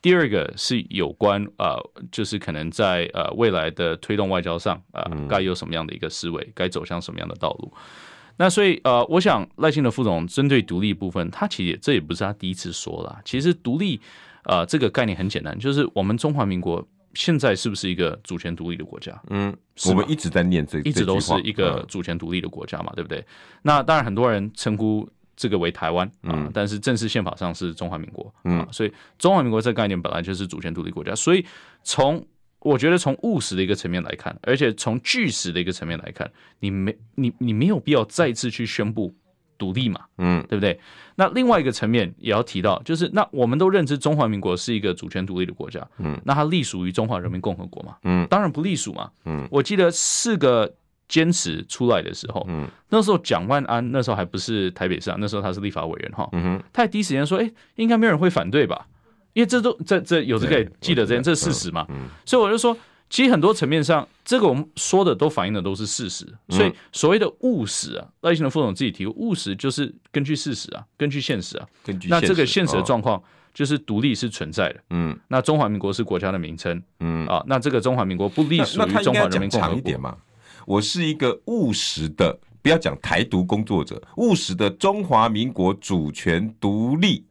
[0.03, 1.79] 第二个是有关呃，
[2.11, 7.73] 就是可能在呃未来的推动外交上啊，呃，该有什么样的一个思维，该走向什么样的道路。
[8.35, 13.21] 那所以呃，我想赖清德副总针对独立部分，他其实也这也不是他第一次说了。
[13.23, 14.01] 其实独立
[14.43, 19.17] 呃这个概念很简单，就是我们中华民国现在是不是一个主权独立的国家？
[19.29, 19.55] 嗯，
[19.87, 23.25] 我们一直在念这，一直都是一个主权独立的国家嘛，对不对？
[23.61, 25.09] 那当然很多人称呼。
[25.35, 31.45] 这个为台湾啊，但是正式宪法上是中华民国啊，所以中华民国这个概念本来就是主权独立国家，所以
[31.83, 32.25] 从
[32.59, 39.13] 我觉得从务实的一个层面来看，而且从据实的一个层面来看，你没你你没有必要再次去宣布
[39.57, 40.79] 独立嘛，嗯，对不对？
[41.15, 50.73] 那另外一个层面也要提到，就是那我们都认知中华民国是一个主权独立的国家，嗯，那它隶属于中华人民共和国嘛，嗯，当然不隶属嘛，嗯，我记得四个。
[51.07, 58.87] 坚持出来的时候，嗯，那时候蒋万安那时候还不是台北市长，那时候他是立法委员哈，嗯哼，他也第一时间说，哎、欸，应该没有人会反对吧？
[59.33, 62.77] 因为这都这这有这个记得这件这是事实嘛，嗯，所以我就说，
[63.09, 73.21] 其实很多层面上，这个我们说的都反映的都是事实，所以所谓的务实啊，赖清德副总自己提务实就是根据事实啊，根据现实啊，根据那这个现实的状况
[73.53, 77.27] 就是独立是存在的，嗯，那中华民国是国家的名称，嗯。
[77.27, 80.17] 啊，那这个中华民国不隶属于中华人民共和国。
[80.65, 87.25] 我是一个务实的，不要讲台独工作者，务实的中华民国主权独立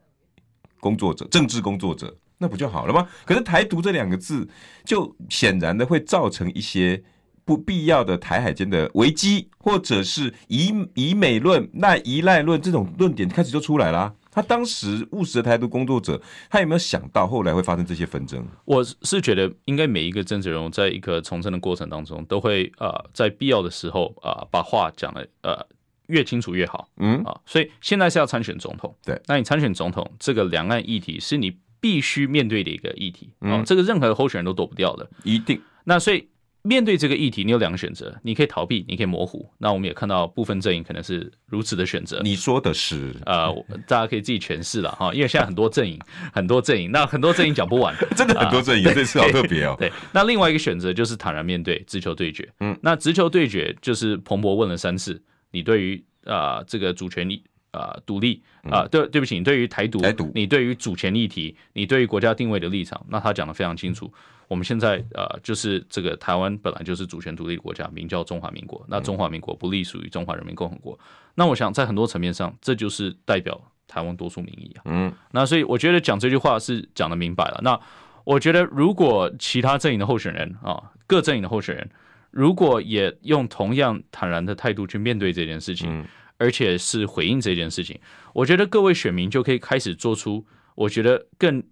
[0.79, 2.15] 工作者、政治工作者。
[2.37, 3.07] 那不就好了吗？
[3.23, 4.45] 可是台独这两个字，
[4.83, 7.01] 就显然的会造成一些
[7.45, 14.13] 不必要的台海间的危机，或者是以以美论、赖依赖论这种论点开始就出来了。
[14.33, 16.19] 他当时务实的台独工作者，
[16.49, 18.43] 他有没有想到后来会发生这些纷争？
[18.65, 25.63] 我是觉得，应该每一个政治人物在一个从政的过程当中，都会呃，在必要的时候啊、呃，把话讲的呃
[26.07, 26.89] 越清楚越好。
[26.97, 35.61] 嗯啊，所以现在是要参选总统，对，那你参选总统，这个两岸议题是你必须面对的一个议题啊、嗯，这个任何候选人都躲不掉的，一定。
[35.83, 36.27] 那所以。
[36.63, 39.49] 面对这个议题，你有两个选择，你可以逃避，你可以模糊。
[39.57, 42.21] 那我们也看到部分阵营可能是如此的选择。
[42.23, 43.53] 你说的是，呃，
[43.85, 45.99] 大家可以自己诠释了哈，因为现在很多阵营，
[46.31, 49.75] 很多阵营，那很多阵营讲不完， 真的很多阵营，呃、这次好特别哦。
[49.77, 52.49] 对，那另外一个选择就是坦然面对，直球对决。
[52.61, 55.21] 嗯，那直球对决就是彭博问了三次，
[55.51, 57.27] 你对于啊、呃、这个主权
[57.73, 64.11] 利啊独立啊、呃，对对不起，你对于台独，台独，你对于主权议题，你对于国家定位的立场，那他讲得非常清楚。
[64.47, 68.85] 我们现在呃，就是这个台湾本来就是主权独立的国家，名叫中华民国。
[68.87, 70.99] 那中华民国不隶属于中华人民共和国。
[71.35, 74.83] 那我想在很多层面上，这就是代表台湾多数民意啊。
[74.85, 77.59] 嗯，那所以我觉得讲这句话是讲得明白了。
[77.63, 77.79] 那
[78.23, 81.89] 我觉得如果其他阵营的候选人啊，各阵营的候选人，
[82.29, 86.05] 如果也用同样坦然的态度去面对这件事情，
[86.43, 87.97] 而且是回应这件事情，
[88.33, 91.63] 我觉得各位选民就可以开始做出我觉得更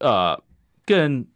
[0.00, 0.42] 呃
[0.84, 1.26] 更。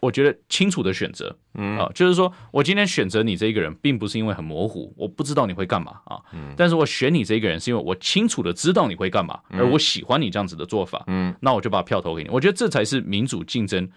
[0.00, 12.28] 我觉得清楚的选择，嗯啊，就是说我今天选择你这一个人，并不是因为很模糊，我不知道你会干嘛啊，嗯，但是我选你这一个人，是因为我清楚的知道你会干嘛，而我喜欢你这样子的做法，嗯，那我就把票投给你。
[12.28, 13.88] 我觉得这才是民主竞争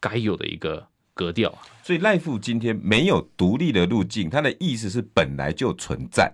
[0.00, 1.56] 该有的一个格调。
[1.84, 6.32] 所以赖富今天没有独立的路径，他的意思是本来就存在。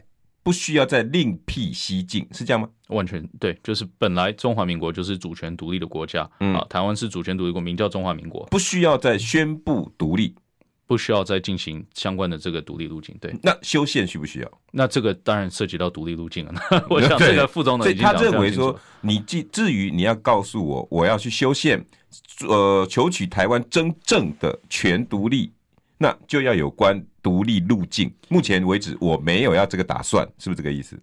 [0.51, 2.69] 不需要再另辟蹊径，是这样吗？
[2.89, 10.35] 完全对，就是本来中华民国就是主权独立的国家，嗯啊，台湾是主权独立国，名叫中华民国，不需要再宣布独立，
[10.89, 13.17] 不需要再进行相关的这个独立路径。
[13.21, 14.51] 对，那修宪需不需要？
[14.73, 16.55] 那这个当然涉及到独立路径了。
[16.91, 21.87] 我想这个副总统他认为说，你至至于你要告诉我，我要去修宪，
[22.49, 25.53] 呃，求取台湾真正的全独立。
[26.03, 28.13] 那就要有关独立路径。
[28.29, 30.99] 目前为止，我没有要这个打算，是不是这个意思？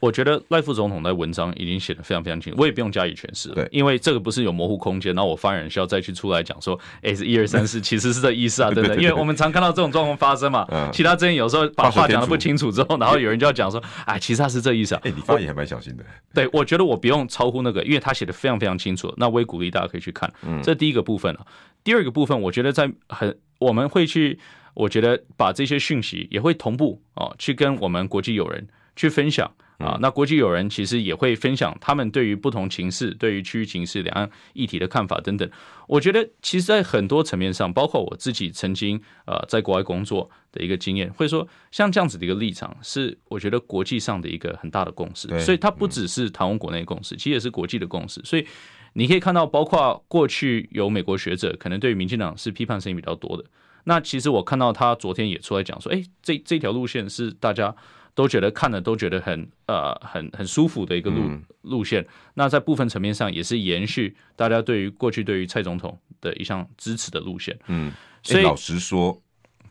[0.00, 3.54] 我觉得赖副总统的文章已经写得非常非常清楚，我也不用加以诠释了。
[3.54, 8.96] 对，因为这个不是有模糊空间，然后我发言人需要再去出来讲说， 哎，是一二三四， 其实是这意思啊，对不对？
[8.96, 15.00] 因为我们常看到这种状况发生嘛，其他阵营有时候把话讲得不清楚之后，然后有人就要讲说，哎，其实他是这意思啊。
[15.04, 16.04] 哎，你发言还蛮小心的。
[16.34, 19.12] 对，我觉得我不用超乎那个，因为他写得非常非常清楚。
[19.16, 20.32] 那我也鼓励大家可以去看。
[20.42, 21.46] 嗯，这第一个部分啊，
[21.84, 24.38] 第二个部分，我觉得在很我们会去。
[24.74, 28.66] 我觉得把这些讯息也会同步啊，去跟我们国际友人
[28.96, 29.98] 去分享啊。
[30.00, 35.50] 那国际友人其实也会分享他们对于不同情势、对于区域情势、两岸议题的看法等等。
[35.88, 45.28] 我觉得其实，在很多层面上，包括我自己曾经呃在国外工作的一个经验，会说像这样子的一个立场，是我觉得国际上的一个很大的共识。
[45.40, 48.22] 所以它不只是台湾国内共识，其实也是国际的共识。
[48.24, 48.46] 所以
[48.94, 53.44] 你可以看到，包括过去有美国学者可能对于民进党是批判声音比较多的。
[53.84, 57.74] 那其实我看到他昨天也出来讲说，哎，这这条路线是大家
[58.14, 61.22] 都觉得看了都觉得很呃很很舒服的一个路
[61.62, 62.06] 路线。
[62.34, 67.58] 那在部分层面上也是延续大家对于过去对于蔡总统的一项支持的路线。
[67.68, 69.20] 嗯，所以老实说，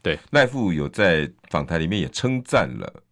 [0.01, 3.03] 对赖富有在访谈里面也称赞了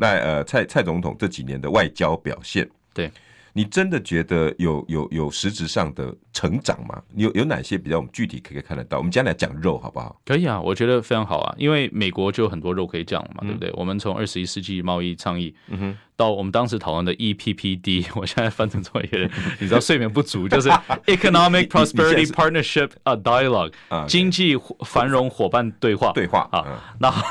[0.00, 2.68] 赖呃蔡蔡总统这几年的外交表现。
[2.94, 3.10] 对。
[3.54, 7.02] 你真的觉得有有有实质上的成长吗？
[7.14, 8.98] 有有哪些比较我们具体可以看得到？
[8.98, 10.20] 我们将来讲肉好不好？
[10.24, 13.70] 可以啊，我觉得非常好啊，因为美国就有很多肉可以讲嘛，嗯、对不对？
[13.74, 15.96] 我们从二十一世纪贸易倡议，嗯哼。
[16.16, 20.68] 到我们当时讨论的 EPPD， 我现在翻成中文有点，你知道睡眠不足，就是
[21.06, 23.72] Economic Prosperity Partnership 啊 Dialogue，
[24.06, 26.12] 经济繁荣伙伴对话。
[26.12, 26.64] 对话啊，
[27.00, 27.22] 然后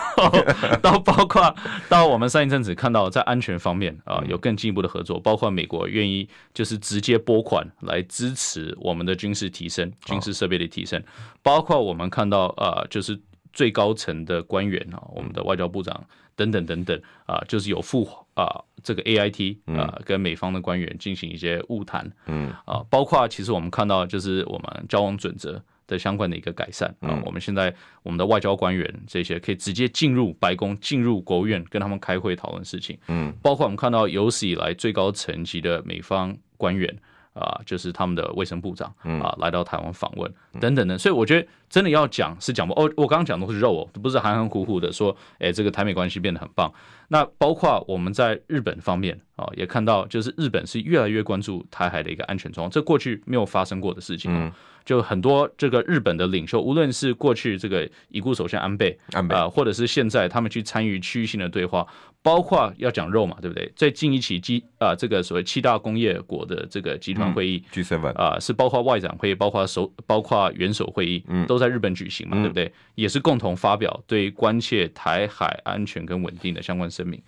[0.82, 1.56] 到包括
[1.88, 11.02] 到我们上一阵子看到在安全方面啊有更进一步的合作，包括美国愿意就是直接拨款来支持我们的军事提升、军事设备的提升，
[11.44, 13.20] 包括我们看到啊就是
[13.54, 16.04] 最高层的官员啊，我们的外交部长
[16.42, 18.64] 等等等等啊，就是有赴啊。
[18.84, 22.52] 这个 AIT 啊，跟美方的官员进行一些晤谈，嗯。
[22.66, 36.92] 啊，包括其实我们看到就是我们交往准则的相关的一个改善啊，我们现在我们的外交官员这些可以直接进入白宫、进入国务院跟他们开会讨论事情，嗯，包括我们看到有史以来最高层级的美方官员
[37.34, 46.72] 啊，就是他们的卫生部长啊，来到台湾访问等等的，所以我觉得真的要讲是讲不哦，我刚刚讲的都是肉哦，不是含含糊糊的说，哎，这个台美关系变得很棒。
[47.08, 54.32] 那包括我们在日本方面啊，也看到就是日本是越来越关注台海的一个安全状况，这过去没有发生过的事情。
[54.32, 54.52] 嗯。
[54.84, 61.86] 就很多这个日本的领袖，无论是过去这个已故首相安倍，安倍啊，或者是现在他们去参与区域性的对话，
[62.24, 63.72] 包括要讲肉嘛，对不对？
[63.76, 72.74] 最近一起 G 啊，这个所谓七大工业国的这个集团会议 G7 啊，是包括外长会议，包括首，包括元首会议，嗯都在日本举行嘛，对不对？
[72.96, 77.22] 也是共同发表对关切台海安全跟稳定的相关声明。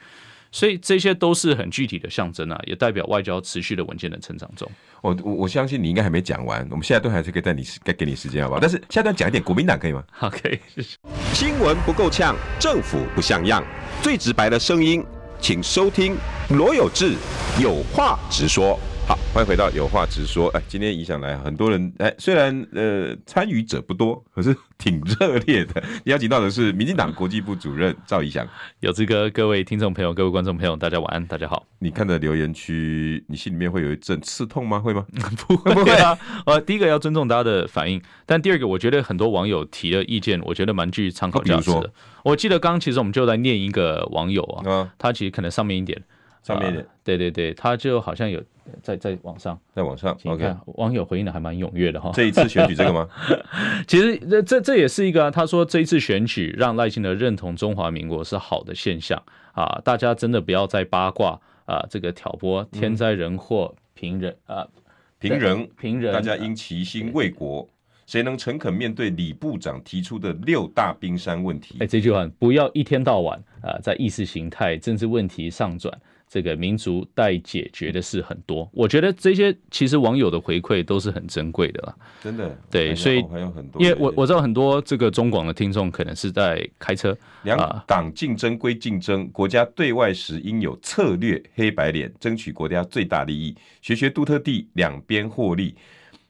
[0.51, 4.69] 所以这些都是很具体的象征啊，也代表外交持续的稳健的成长中。
[5.01, 8.59] 我我我相信你应该还没讲完，我们现在都还是可以带你该给你时间，好不好？
[8.59, 10.03] 但是下段讲一点国民党可以吗？
[10.11, 10.59] 好，可以。
[11.33, 13.63] 新闻不够呛，政府不像样，
[14.03, 15.03] 最直白的声音，
[15.41, 16.15] 请收听
[16.49, 17.15] 罗有志
[17.59, 18.79] 有话直说。
[19.05, 20.47] 好，欢迎回到有话直说。
[20.51, 25.83] 哎，今天影响来很多人，哎，虽然呃参与者不多，可是 挺热烈的。
[26.05, 28.47] 邀请到的是民进党国际部主任赵怡翔。
[28.79, 31.65] 有志哥，各位听众朋友，各位观众朋友，大家晚安，大家好。
[31.79, 34.79] 你看的留言区，你心里面会有一阵刺痛吗？
[34.79, 35.05] 会吗？
[35.47, 36.17] 不会，不会啊。
[36.47, 41.91] 呃，第一个要尊重大家的反应，但第二个，我觉得很多网友提的意见，我觉得蛮具参考价值的。
[42.23, 46.01] 我记得刚刚其实我们就在念一个网友啊，嗯、他其实可能上面一点。
[46.43, 48.39] 上面的、呃，对对对，他就好像有
[48.81, 52.11] 在在网上，在网上，OK，网友回应的还蛮踊跃的哈。
[52.13, 53.07] 这一次选举这个吗？
[53.87, 59.21] 其实这这这也是一个、啊，他说这一次选举让赖清德认同中华民国是好的现象
[59.53, 64.67] 啊，大家真的不要再八卦啊，这个挑拨天灾人祸，平人啊，
[65.19, 67.67] 平人平人，大家应齐心为国。
[68.05, 71.77] 谁能诚恳面对李部长提出的六大冰山问题？
[71.79, 75.97] 哎，这句话不要一天到晚啊，在意识形态、政治问题上转。
[76.33, 81.95] 这个民族待解决的事很多，我觉得这些其实网友的回馈都是很珍贵的啦。
[82.23, 87.15] 真的，对，所以还有很多，因为我我知道很多这个中广的听众可能是在开车。
[87.43, 95.75] 两党竞争归竞争，国家对外时应有策略，黑白脸，争取国家最大利益，学学杜特地，两边获利。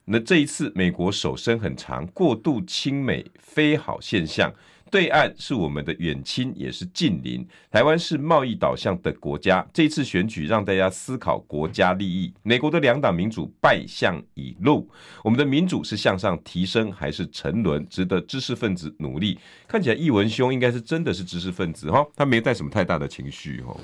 [0.03, 4.51] 那这一次美国手伸很长，过度亲美非好现象。
[4.93, 7.43] 对岸是我们的远亲，也是近邻。
[7.71, 12.31] 台湾是贸易导向的国家，这次选举让大家思考国家利益。
[12.43, 14.87] 美国的两党民主败相已露，
[15.23, 17.83] 我们的民主是向上提升还是沉沦？
[17.89, 19.39] 值得知识分子努力。
[19.67, 23.75] 看起来易文兄应该是真的是知识分子哈，他没带什么太大的情绪哈。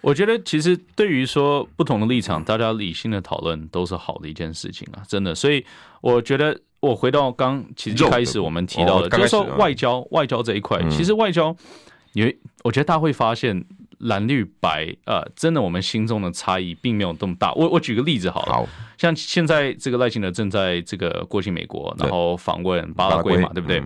[0.00, 5.34] 我觉得其实对于说不同的立场，大家理性的讨论都是好的一件事情啊，真的。
[5.34, 5.62] 所以
[6.00, 6.58] 我觉得。
[6.84, 11.54] 我回到刚其实一开始我们提到的，就是说外交外交这一块，其实外交，
[12.12, 13.64] 因为我觉得大家会发现
[13.98, 17.52] 蓝绿白呃，真的我们心中的差异并没有这么大。
[17.54, 18.68] 我我举个例子好了，
[18.98, 23.82] 像现在这个赖清德正在这个过去美国，然后访问巴拉圭嘛，对不对？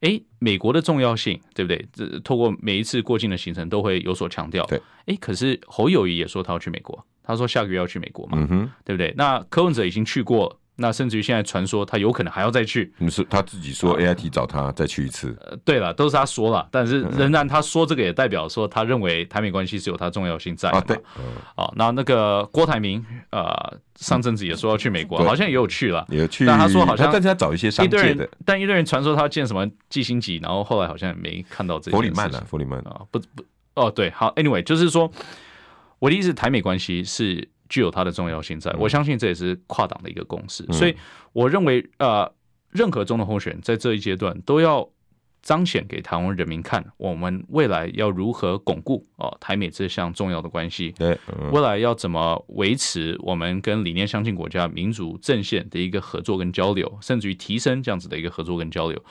[0.00, 1.84] 哎，美国的重要性，对不对？
[1.92, 4.64] 这透过每一次过境的行程都会有所强调。
[4.66, 8.38] 对，哎，可是侯友宜也说他要去美国，他说下个月要去美国嘛，
[8.84, 9.12] 对不对？
[9.16, 10.60] 那柯文哲已经去过。
[10.76, 20.76] 那甚至于现在传说他有可能还要再去，你说他自己说 AIT 找他再去一次，呃，对了，都是他说了，但是仍然他说这个也代表说他认为台美关系是有它重要性在的。
[20.76, 20.96] 啊，对，
[21.56, 31.96] 哦，那那个郭台铭呃，上阵子也说要去美国，好像也有去了，也有去，但他说好像但是他找一些商界的，但一堆人传说他见什么季辛吉，然后后来好像没看到这些。
[31.96, 33.42] 弗里曼啊，弗里曼啊，不不，
[33.74, 35.10] 哦对，好，Anyway，就是说
[35.98, 37.48] 我的意思，台美关系是。
[37.68, 40.94] 具有它的重要性在，我相信这也是跨党的一个共识，所以
[41.32, 42.30] 我认为，呃，
[42.70, 44.88] 任何中的候选人在这一阶段都要
[45.42, 51.18] 彰显给台湾人民看，我们未来要如何巩固哦台美这项重要的关系，对，
[51.52, 59.04] 未来要怎么维持我们跟理念相近国家民主阵线的一个合作跟交流，甚至于提升这样子的一个合作跟交流，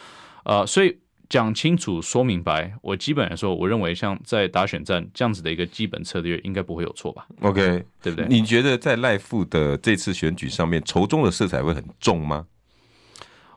[0.43, 0.97] 呃，所以。
[1.29, 8.27] 讲清楚、说明白，我基本来说，我认为像在打选战这样子的一个基本策略，应该不会有错吧？OK，对不对？
[8.27, 12.45] 你觉得在赖富的这次选举上面，仇中的色彩会很重吗？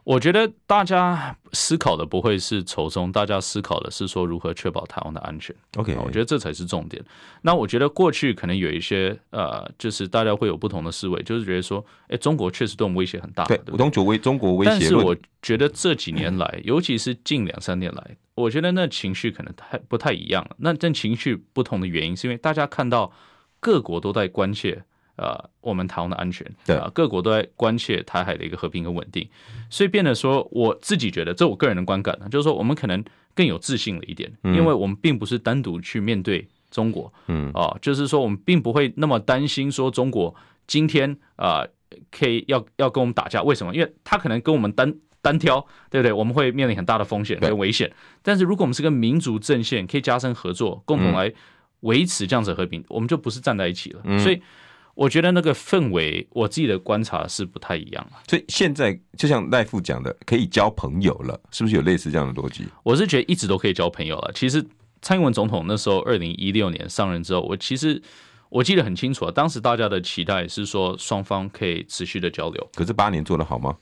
[0.08, 5.54] 我觉得大家思考的不会是仇中，大家思考的是说如何确保台湾的安全。
[5.76, 7.04] OK，我觉得这才是重点。
[7.42, 13.44] 那我觉得过去可能有一些呃，就是大家会有不同的思维，就是觉得说，哎，中国确实对我们威胁很大。
[13.44, 14.70] 对，中国威中国威胁。
[14.70, 20.56] 但是我觉得这几年来，尤其是近两三年来，我觉得那情绪可能太不太一样了。
[20.60, 23.12] 那这情绪不同的原因，是因为大家看到
[23.60, 24.84] 各国都在关切。
[25.18, 29.28] 呃，我们台湾的安全，对啊，各国都在关切台海的一个和平跟稳定，
[29.68, 33.04] 所以变得说，我自己觉得，这我个人的观感呢，就是说，我们可能
[33.34, 40.32] 更有自信了一点，因为我们并不是单独去面对中国，嗯啊，就是说，我们并不会那么担心说中国
[40.68, 41.66] 今天啊
[42.12, 43.74] 可以要要跟我们打架，为什么？
[43.74, 45.60] 因为他可能跟我们单单挑，
[45.90, 46.12] 对不对？
[46.12, 47.92] 我们会面临很大的风险跟危险。
[48.22, 51.32] 但是如果我们是个民族阵线，可以加深合作，共同来。
[51.82, 54.00] 维持这样子的和平，我们就不是站在一起了。
[54.02, 54.42] 嗯、所以
[54.98, 58.04] 我觉得那个氛围，我自己的观察是不太一样。
[58.26, 62.64] 所以现在就像赖副讲的，可以交朋友了，是不是有类似这样的逻辑？
[62.82, 64.32] 我是觉得一直都可以交朋友了。
[64.34, 64.66] 其实
[65.00, 68.02] 蔡英文总统那时候二零一六年上任之后，我其实
[68.48, 72.68] 我记得很清楚啊，当时大家的期待是说双方可以持续的交流。
[72.74, 73.76] 可是八年做得好吗？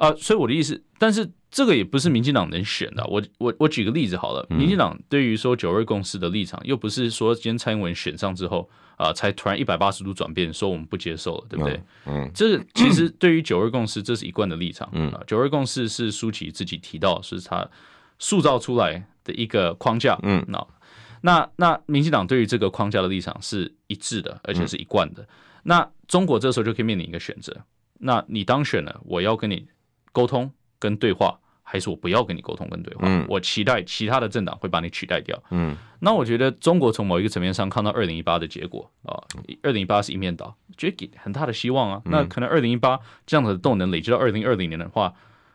[0.00, 3.06] 啊、呃，所以我的意思，但是这个也不是民进党能选的。
[3.06, 11.74] 我我我举个例子好了，民进党对于说九二共识的立场，又不是说今天蔡英文选上之后啊、呃，才突然一百八十度转变，说我们不接受了，对不对？
[12.06, 14.88] 嗯，嗯这个其实对于九二共识，这是一贯的立场。
[14.92, 17.68] 嗯，九二共识是舒淇自己提到，是他
[18.18, 20.18] 塑造出来的一个框架。
[20.22, 20.66] 嗯，那
[21.20, 25.28] 那那民进党对于这个框架的立场是一致的，而且是一贯的。
[25.64, 27.54] 那中国这时候就可以面临一个选择：
[27.98, 29.66] 那你当选了，我要跟你。
[30.12, 33.02] 沟通跟对话，还是我不要跟你沟通跟对话？
[33.04, 35.40] 嗯，我期待其他的政党会把你取代掉。
[35.50, 39.14] 嗯，那我觉得中国从某一个层面上看到二零一八的结果啊，
[39.62, 42.02] 二零一八是一面倒，觉得给很大的希望啊。
[42.06, 45.14] 那可能二零一八这样的动能累积到二零二零年的话，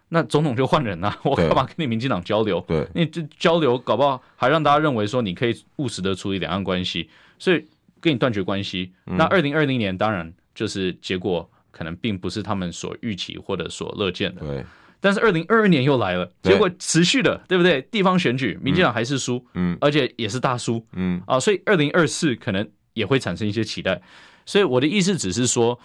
[0.10, 2.64] 那总统就换人 了，我干嘛跟你民进党交流？
[2.68, 7.66] 对，你这交流搞不好还让大家认为说你可以务实的处理两岸关系，所以
[8.00, 8.94] 跟你断绝关系。
[9.04, 11.50] 那二零二零年当然就是结果。
[11.76, 14.40] 可能并不是他们所预期或者所乐见的。
[14.40, 14.64] 对，
[15.02, 17.82] 但是二零二二年又来了，结果持续的，对不对？
[17.92, 24.02] 地方选举，民进党还是输，嗯，而且也是大输，嗯啊，所以二零二四可能也会产生一些期待。
[24.46, 25.78] 所以我的意思只是说，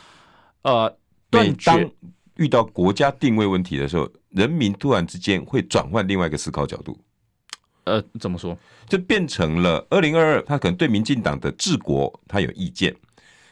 [0.63, 0.97] 呃，
[1.29, 1.91] 断当
[2.37, 6.97] 遇到国家定位问题的时候，人民突然之间会转换另外一个思考角度。
[7.85, 8.57] 呃，怎么说？
[8.87, 12.95] 就变成了二零二二，他可能对民进党的治国他有意见。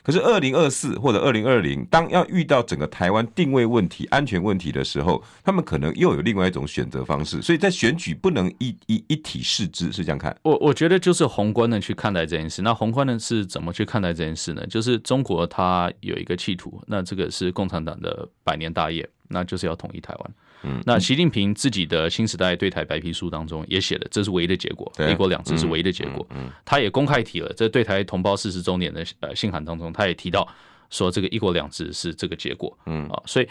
[0.09, 7.43] 可是二零二四或者二零二零，当要遇到整个台湾定位问题、安全问题的时候，他们可能又有另外一种选择方式。
[7.43, 10.35] 所以在选举不能一一一体视之，是这样看。
[10.45, 12.63] 我我觉得就是宏观的去看待这件事。
[12.63, 14.67] 那宏观的是怎么去看待这件事呢？
[14.69, 20.35] 就是中国它有一个企图，那这个是共产党的百年大业，那就是要统一台湾。
[20.63, 26.27] 嗯，那习近平自己的新时代对台白皮书当中也写了，这是唯一的结果，一国两制是唯一的结果。
[26.31, 30.47] 嗯，他也公开提了，这对台同胞四十周年的呃信函当中，他也提到
[30.91, 32.77] 说这个一国两制是这个结果。
[32.87, 33.49] 嗯啊，所以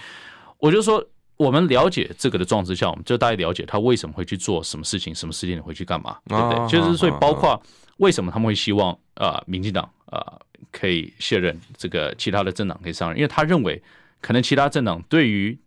[0.59, 1.05] 我就说，
[1.37, 6.67] 我们了解这个的状况之下，我们就大概了解他为什么会去做什么事情，什么时间点会去干嘛，对不对？
[6.67, 7.61] 就是所以包括
[7.97, 10.39] 为什么他们会希望啊，民进党啊
[10.71, 13.81] 可以卸任，这个其他的政党可以上任，因为他认为
[14.19, 15.57] 可能其他政党对于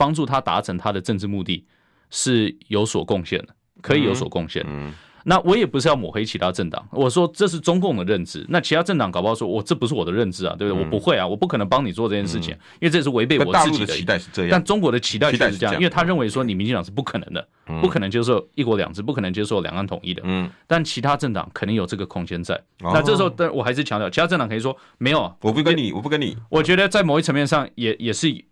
[0.00, 1.66] 帮助他达成他的政治目的
[2.08, 3.48] 是有所贡献的，
[3.82, 4.64] 可以有所贡献。
[4.66, 4.90] 嗯，
[5.24, 8.46] 那我也不是要抹黑其他政党，我说这是中共的认知。
[8.48, 10.82] 那其他政党搞不好说，我这不是我的认知啊，对不对？
[10.82, 14.50] 我不会啊，我不可能帮你做这件事情，因为这是违背我自己的期待是这样。
[14.50, 17.46] 但中国的期待就是这样，因为他认为说你民进党是不可能的，
[17.82, 20.22] 不可能接受一国两制，不可能接受两岸统一的。
[20.24, 22.58] 嗯，但其他政党肯定有这个空间在。
[22.80, 26.36] 那这时候，但我还是强调，其他政党可以说没有，我不跟你，我不跟你。
[26.48, 28.44] 我觉得在某一层面上，也也是。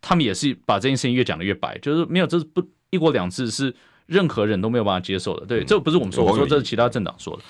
[0.00, 3.74] 他们也是把这件事情越讲的越白，就是没有，这是不一国两制是
[4.06, 5.46] 任何人都没有办法接受的。
[5.46, 7.42] 对，这不是我们说，我说这是其他政党说的。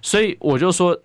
[0.00, 0.96] 所以我就说，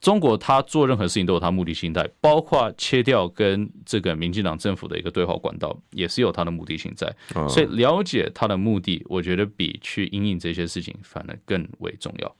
[0.00, 7.10] 中国他做任何事情都有他目的性在，包括切掉跟这个民进党政府的一个对话管道，也是有他的目的性在。
[7.48, 12.36] 所以了解他的目的，我觉得比去因应这些事情反而更为重要。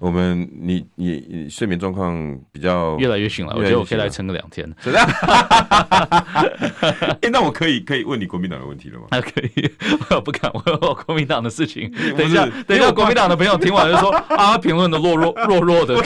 [0.00, 4.68] 我们你你你睡眠状况比较越来越醒了，我觉得我可以来撑个两天。
[4.80, 5.00] 真的？
[7.22, 9.06] 哎，那我可以可以问你国民党的问题了吗？
[9.10, 9.70] 还 可以，
[10.10, 11.90] 我不敢问我国民党的事情。
[12.16, 15.96] 等一下，等一下，国民党的朋友听完就说 啊，评论的弱弱弱弱的。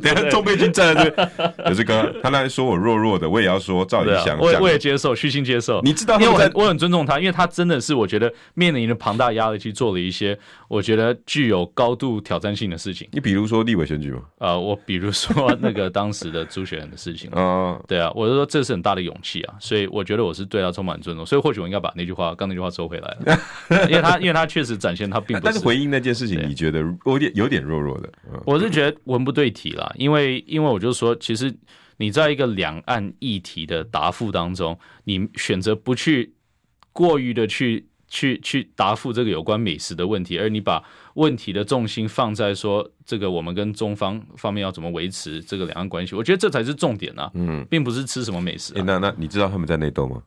[0.00, 1.30] 等下钟佩君站在这，
[1.68, 5.80] 有这个，他那说我弱弱的，我也要说赵怡翔，我我也接受，虚心接受。
[5.82, 14.22] 你知道，因为我很我很尊重他，因为他真的是我觉得面临着庞大压力去做了一些我觉得具有高度挑战性的事情，你比如说立委选举吗？
[14.38, 17.30] 呃，我比如说那个当时的朱学恒的事情。
[17.30, 23.38] 啊， 对啊，我就说这是很大的勇气啊，所以我觉得我是对他充满尊重，所以或许我应该把那句话，刚那句话收回来了，
[23.88, 28.12] 因为他因为他确实展现他并不是，但是回应那件事情，你觉得有点有点弱弱的，
[28.44, 31.54] 我是觉得文不对题啦，因为因为我就说，其实
[31.96, 36.34] 你在一个两岸议题的答复当中，你选择不去
[36.92, 37.86] 过于的去。
[38.08, 40.82] 去去答复这个有关美食的问题，而你把
[41.14, 48.76] 问题的重心放在说这个我们跟中方方面要怎么维持这个两岸关系，我觉得这才是重点啊，嗯，并不是吃什么美食、啊。
[48.76, 50.22] 欸、那那你知道他们在内斗吗？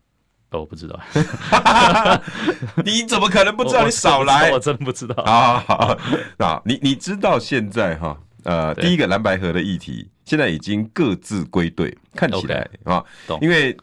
[0.52, 1.00] 哦，我不知道。
[2.84, 3.86] 你怎么可能不知道？
[3.86, 5.16] 你少来，我真不知道。
[5.26, 5.98] 好好好，
[6.38, 13.04] 那你你知道现在哈呃，第一个蓝白河的议题现在已经各自归队，看起来啊，
[13.42, 13.78] 因为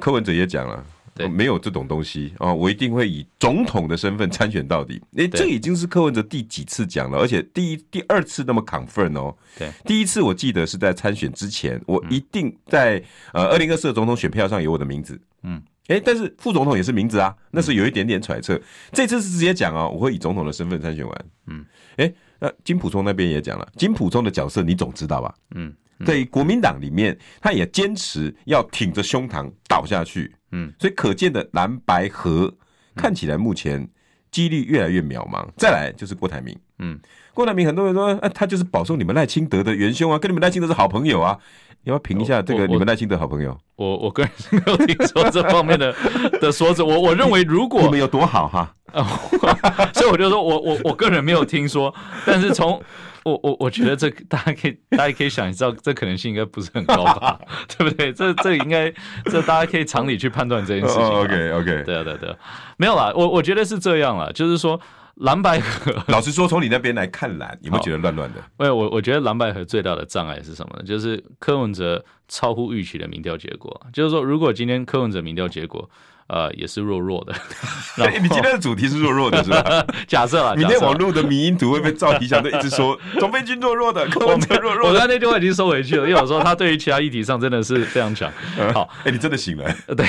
[0.00, 0.84] 柯文哲也讲了。
[1.20, 5.00] 对，没有这种东西啊，我一定会以总统的身份参选到底。
[5.16, 9.36] 哎，这已经是柯文哲第几次讲了，而且第一、第二次那么 confirm 哦。
[9.58, 13.02] 对，第一次我记得是在参选之前，我一定在
[13.32, 15.20] 呃二零二四的总统选票上有我的名字。
[15.42, 18.60] 嗯，哎，但是副总统也是名字啊，那是有一点点揣测。
[18.92, 21.24] 这次是直接讲哦，我会以总统的身份参选完。
[21.46, 21.64] 嗯，
[21.96, 25.34] 哎，那金溥聪那边也讲了，金溥聪的角色你总知道吧？
[25.54, 25.74] 嗯。
[26.06, 30.34] 在国民党里面，他也坚持要挺着胸膛倒下去。
[30.52, 32.52] 嗯，所以可见的蓝白河
[32.94, 33.88] 看起来目前
[34.30, 35.46] 几率越来越渺茫。
[35.56, 36.56] 再来就是郭台铭。
[36.78, 36.98] 嗯，
[37.34, 41.38] 郭台铭很多人说，啊，他就是保送你们赖清德的元凶啊，跟你们赖清德是好朋友啊。
[41.82, 43.56] 你要评一下这个你们赖清德好朋友？
[43.76, 45.94] 我我，我，我个人没有听说这方面的
[46.40, 46.82] 的说辞。
[46.82, 48.74] 我我认为如果你们有多好哈，
[49.94, 51.94] 所以我就说我我我个人没有听说，
[52.26, 52.82] 但是从。
[53.24, 57.38] 我我我觉得这大家可以大家可以想知道，这可能性应该不是很高吧，
[57.76, 58.12] 对不对？
[58.12, 58.90] 这这应该
[59.26, 61.04] 这大家可以常理去判断这件事情。
[61.04, 62.36] Oh, OK OK，对啊对啊对啊，
[62.76, 64.80] 没有啦，我我觉得是这样啦，就是说
[65.16, 68.40] 蓝白合，老实说，从你那边来看蓝，有没有觉得乱乱的？
[68.58, 70.82] 没有，我我觉得蓝白合最大的障碍是什么呢？
[70.84, 75.88] 就是柯文哲超乎预期的民调结果，就是说，如果今天柯文哲民调结果。
[76.30, 77.34] 呃，也是弱弱的。
[78.22, 79.84] 你今天的主题是弱弱的，是吧？
[80.06, 84.88] 假设啊，明天网络的迷因图会被赵提祥一直说 总飞军弱弱的，柯文哲弱弱。
[84.88, 88.32] 我刚才那句话已经收回去了，因为我说他对于其他议题上真的是非常强。
[88.72, 89.74] 好，哎，你真的醒了？
[89.96, 90.06] 对，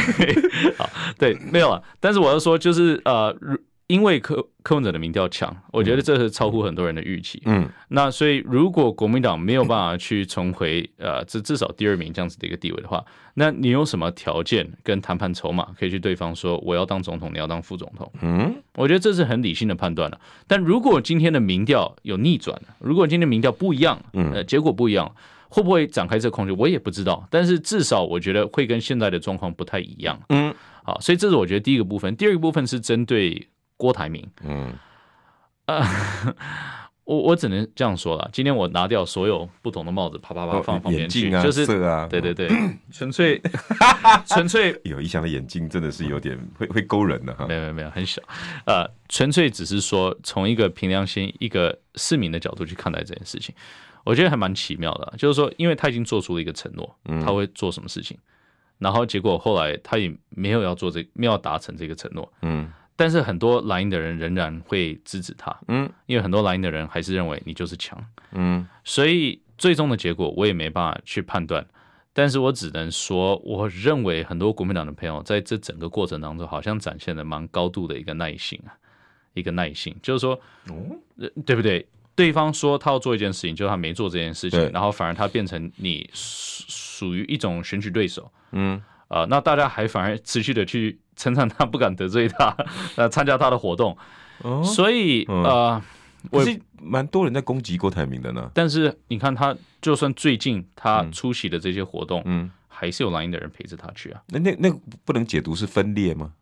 [0.77, 1.81] 好，对，没有了。
[1.99, 3.35] 但是我要说，就是呃。
[3.91, 7.41] 因为柯柯文哲的民调强，我觉得这是超乎很多人的预期。
[7.45, 13.03] 嗯，那所以如果国民党没有办法去重回呃，至至少第二名这样子的一个地位的话，
[13.35, 18.09] 那你有什么条件跟谈判筹码可以去对方说我要当总统，你要当副总统？
[18.21, 20.17] 嗯，我觉得这是很理性的判断了。
[20.47, 25.13] 但如果今天的民调有逆转，如果今天民调不一样，呃，结果不一样，
[25.49, 26.55] 会不会展开这个空间？
[26.57, 27.27] 我也不知道。
[27.29, 30.17] 但是至少我觉得会跟现在的状况不太一样。
[30.29, 32.15] 嗯，好，所以这是我觉得第一个部分。
[32.15, 33.47] 第二个部分是针对。
[33.81, 34.71] 郭台铭，嗯，
[35.65, 35.83] 呃，
[37.03, 38.29] 我我只能这样说了。
[38.31, 42.47] 今天我拿掉所有不同的帽子，啪啪啪放旁边去，就是对对对，
[42.93, 43.41] 纯粹
[44.27, 47.47] 纯粹有一项的眼睛真的是有点会会勾人的哈。
[47.47, 48.21] 没有没有没有，很小，
[48.67, 53.55] 呃，纯粹只是说从一个凭良心、一个市民的角度去看待这件事情，
[54.03, 55.11] 我觉得还蛮奇妙的。
[55.17, 58.15] 就是说，因为他已经做出了一个承诺，他会做什么事情，
[58.77, 62.71] 然后结果后来他也没有要做这，没有达成这个承诺，嗯。
[63.01, 67.99] 但是很多蓝营的人仍然会支持他，嗯，因为很多蓝营的人还是认为你就是强，
[68.33, 71.65] 嗯，所以最终的结果我也没办法去判断，
[72.13, 78.77] 但是我只能说，我认为很多国民党的朋友在这整个过程当中，好像展现了蛮高度的一个耐心啊，
[79.33, 80.39] 一个耐心，就是说，
[80.69, 80.95] 哦，
[81.43, 81.87] 对不对？
[82.13, 90.99] 对方说他要做一件事情，就是他没做这件事情，然后反而他变成你属属于一种选举对手，嗯，啊，那大家还反而持续的去。
[91.21, 92.57] 称赞他，不敢得罪他，
[92.97, 93.95] 呃，参加他的活动，
[94.39, 95.81] 哦、所以、嗯、呃，
[96.31, 98.49] 我是蛮多人在攻击郭台铭的呢。
[98.55, 104.21] 但是你看他，就算最近他出席的这些活动，嗯，还是有蓝营的人陪着他去啊。
[104.29, 104.73] 那那那
[105.05, 106.33] 不能解读是分裂吗？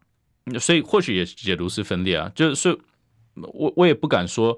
[0.58, 2.32] 所以或许也解读是分裂啊。
[2.34, 2.70] 就是
[3.36, 4.58] 我我也不敢说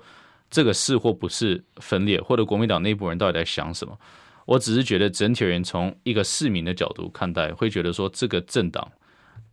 [0.52, 3.98] 这个是或不是分裂，或者国民党内部人到底在想什么。
[4.46, 8.92] 我只是觉得整体而言，从一个市民的角度看待，会觉得说这个政党。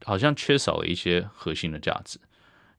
[0.04, 2.18] 好像缺少了一些核心的价值，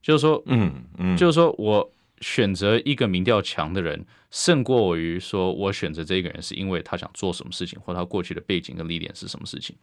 [0.02, 1.92] 就是说，嗯嗯，就是说我
[2.22, 9.76] 选择一个民调强的人，胜过于说我选择这个人是因为他想做什么事情，或他过去的背景跟历练是什么事情。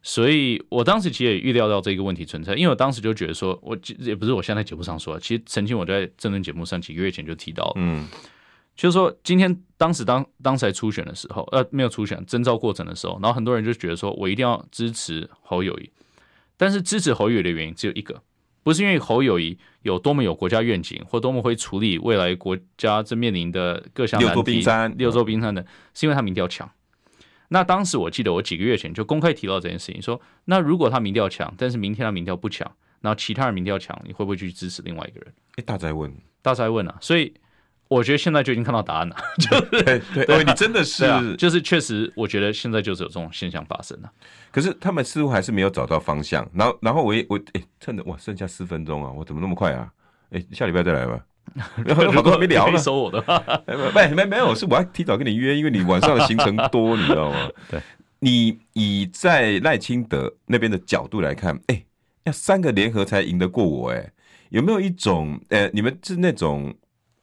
[0.00, 8.06] 所以我当时其实也预料到这个问题存在，因为我当时就觉得说，我也不是我现在节目上说，其实曾经我在政论节目上几个月前就提到了，嗯，
[8.76, 15.90] 就是说今天当时当当时在初选的时候，呃，没有初选征召过程的时候，然后很多人就觉得说我一定要支持侯友宜。
[16.58, 18.22] 但是支持侯友宜的原因只有一个，
[18.62, 26.70] 不是因为侯友宜有多么有国家愿景，或多么会处理未来国家正面临的各项难题，六座冰山，六座冰山的，是因为他民调强。
[27.48, 35.32] 那当时我记得我几个月前就公开提到这件事情，说那如果他民调强，但是明天他民调不强，然后其他人民调强，你会不会去支持另外一个人？
[35.56, 36.96] 哎，大哉问，大哉问啊！
[37.00, 37.32] 所以。
[37.88, 44.12] 我觉得现在就已经看到答案了， 就是对对，对，你真的是，啊、就是确实，我觉得现在就是有这种现象发生了。
[44.50, 46.46] 可是他们似乎还是没有找到方向。
[46.52, 49.90] 然后，然后我也我哎，趁着哇，剩下四分钟啊，我怎么那么快啊？
[50.30, 51.18] 哎，下礼拜再来吧。
[52.14, 52.76] 好多还没聊呢。
[52.76, 57.48] 收我的话， 没没没有，是我要提早跟你约，因为你晚上的行程多，你知道吗？
[57.70, 57.80] 对，
[58.18, 61.84] 你以在赖清德那边的角度来看，哎，
[62.24, 64.12] 要三个联合才赢得过我，哎，
[64.50, 66.74] 有没有一种呃，你们是那种？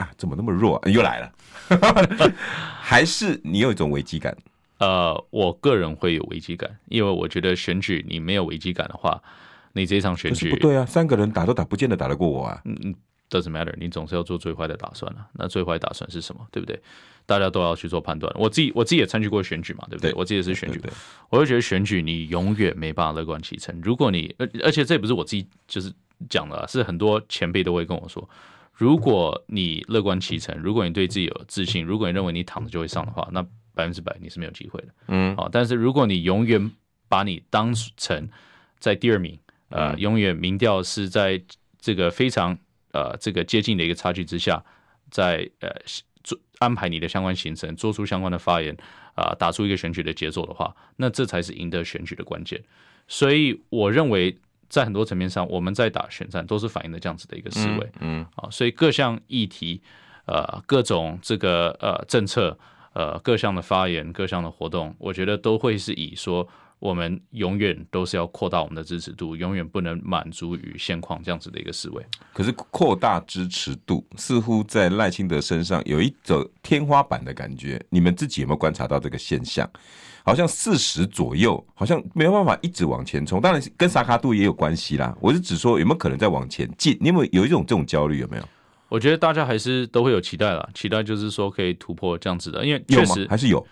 [0.05, 0.77] 啊，怎么那么弱？
[0.77, 0.89] 啊？
[0.89, 1.31] 又来了，
[2.79, 4.35] 还是你有一种危机感？
[4.77, 9.21] 呃，我个人会有危机感，因为我觉得选举你没有危机感的话，
[9.73, 12.61] 你这一场选举不对啊，三个人打都打，不见得打得过我啊。
[12.65, 12.95] 嗯嗯
[13.29, 15.25] ，doesn't matter，你总是要做最坏的打算啊。
[15.33, 16.45] 那最坏打算是什么？
[16.51, 16.79] 对不对？
[17.25, 18.31] 大家都要去做判断。
[18.37, 20.11] 我自己我自己也参与过选举嘛，对不对？
[20.11, 20.93] 对我自己也是选举，对对对，
[21.29, 23.73] 我就觉得选举你永远没办法乐观其成。
[23.81, 25.91] 如果你而而且这也不是我自己就是
[26.29, 28.29] 讲的，是很多前辈都会跟我说，
[28.75, 33.41] 如果你乐观其成，如果你对自己有自信，如果你认为你躺着就会上的话，那
[33.73, 34.87] 百分之百你是没有机会的。
[35.07, 36.71] 嗯，好，但是如果你永远
[37.07, 38.29] 把你当成
[38.79, 41.41] 在第二名，呃，嗯、永远民调是在
[41.79, 42.57] 这个非常
[42.91, 44.63] 呃这个接近的一个差距之下，
[45.09, 45.69] 在呃。
[46.25, 48.75] 做安排你的相关行程，做出相关的发言，
[49.13, 52.59] 啊、呃，打出一个选举的节奏的话，那这才是赢得选举的关键。
[53.07, 54.35] 所以，我认为
[54.69, 57.91] 在很多层面上，我们在打选战都是反映的这样子的一个思维。
[57.99, 59.81] 嗯，啊、嗯，所以各项议题，
[60.25, 62.57] 呃，各种这个呃政策，
[62.93, 66.47] 呃，各项的发言，各项的活动，我觉得都会是以说。
[66.79, 72.05] 我们永远都是要扩大我们的支持度，永远不能满足于现况这样子的一个思维。
[72.33, 79.67] 可是扩大支持度似乎在赖清德身上有一种天花板的感觉，你们自己有没有观察到这个现象？
[80.23, 83.39] 好像四十左右，好像没有办法一直往前冲。
[83.39, 85.15] 当然跟萨卡度也有关系啦。
[85.21, 86.97] 我是指说有没有可能再往前进？
[86.99, 88.19] 你有没有有一种这种焦虑？
[88.19, 88.43] 有没有？
[88.89, 93.65] 我觉得大家还是都会有期待啦，期待就是说可以突破这样子的，因为确实还是有。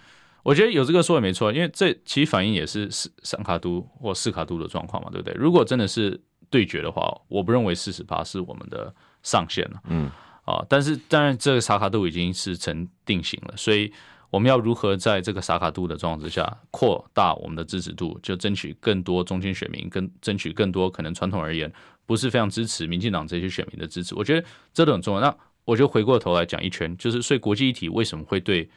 [0.43, 5.33] 我觉得有这个说也没错，因为这其实反映也是四三卡都或四卡都的状况嘛，对不对？
[5.35, 6.19] 如果真的是
[6.49, 9.81] 对决的话，我不认为四十八是我们的上限了。
[9.87, 10.11] 嗯，
[10.43, 13.89] 啊，但是当然这个萨卡都已经是成定型了，所以
[14.29, 21.71] 我们要如何在这个萨卡都的状况之下扩大我们的支持度，就争取更多中间选民，跟争取更多可能传统而言
[22.05, 25.21] 不是非常支持民进党这些选民的支持，我觉得这都很重要。
[25.21, 25.33] 那
[25.63, 28.69] 我就回过头来讲一圈，就是所以国际议题为什么会对？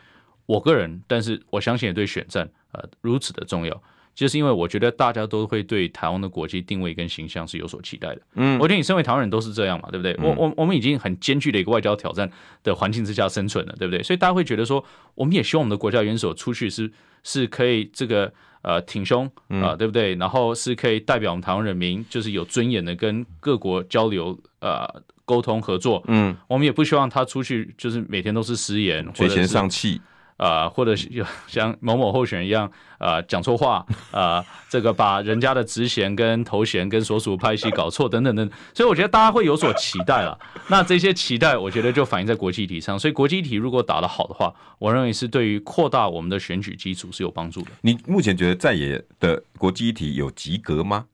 [0.46, 3.82] 我个人，但是我相信也对选战呃如此的重要，
[4.14, 8.22] 就是因为我觉得大家都会对台湾的国际定位跟形象是有所期待的。
[8.34, 10.12] 嗯，我觉得你身为台湾人都是这样嘛，对不对？
[10.14, 12.30] 嗯、我我我们已经很艰巨的一个外交挑战
[12.62, 14.02] 的环境之下生存了，对不对？
[14.02, 14.82] 所以大家会觉得说，
[15.14, 16.90] 我们也希望我们的国家元首出去是
[17.22, 18.32] 是可以这个
[18.62, 20.14] 呃挺胸啊、呃，对不对？
[20.14, 24.88] 然后是可以代表我们台湾人民，就是有尊严的跟各国交流呃
[25.24, 26.02] 沟通合作。
[26.06, 30.00] 嗯，我们也不希望他出去就是每天都是失言，垂涎上气。
[30.36, 31.08] 啊、或者是
[31.46, 40.38] 像某某候选人一样，啊、讲错话，啊、这个把人家的职衔跟头衔跟所属派系搞错等等等，所以我觉得大家会有所期待了。
[40.68, 42.98] 那这些期待，我觉得就反映在国际议题上。
[42.98, 47.68] 所以国际议题如果打得好的话，我认为是对于扩大我们的选举基础是有帮助的。
[47.80, 51.06] 你目前觉得在野的国际议题有及格吗？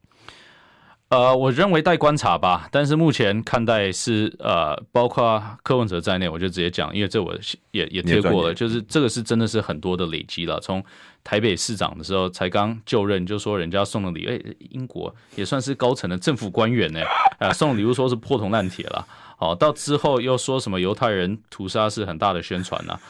[1.13, 7.37] 呃，我认为待观察吧，但是目前看待是呃，包括柯文哲在内，我就直接讲，因为这我
[7.71, 10.59] 也也贴过了，就是这个是真的是很多的累积了。
[10.61, 10.83] 从
[11.23, 17.01] 台北市长的时候才刚就任，就说人家送的礼物，哎，英国也算是高层的政府官员呢，
[17.39, 19.07] 呃，送礼物说是破铜烂铁了，
[19.37, 22.95] 好，到之后又说什么犹太人屠杀是很大的宣传呐。
[22.95, 23.01] 啊，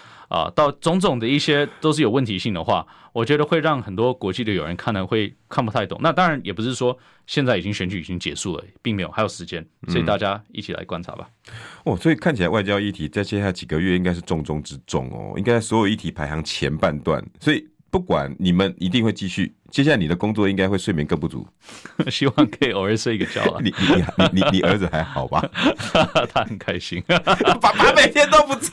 [0.55, 5.99] 到种种的一些都是有问题性的话，我觉得会让很多国际的友人看了会看不太懂。
[6.03, 11.29] 那当然也不是说现在已经选举已经结束了，并没有，还有时间，所以大家一起来观察吧。
[11.49, 11.55] 嗯、
[11.85, 17.67] 哦，所以看起来外交议题在接下来几个月应该是重中之重哦，应该所有议题排行前半段，所以。
[17.93, 21.47] 不管你们一定会继续，接下来你的工作应该会睡眠更不足，
[22.11, 23.61] 希望可以偶尔睡一个觉了。
[23.61, 25.47] 你你你你你儿子还好吧？
[26.33, 28.73] 他很开心， 爸爸每天都不在。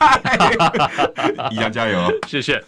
[1.50, 2.64] 一样加油，谢谢。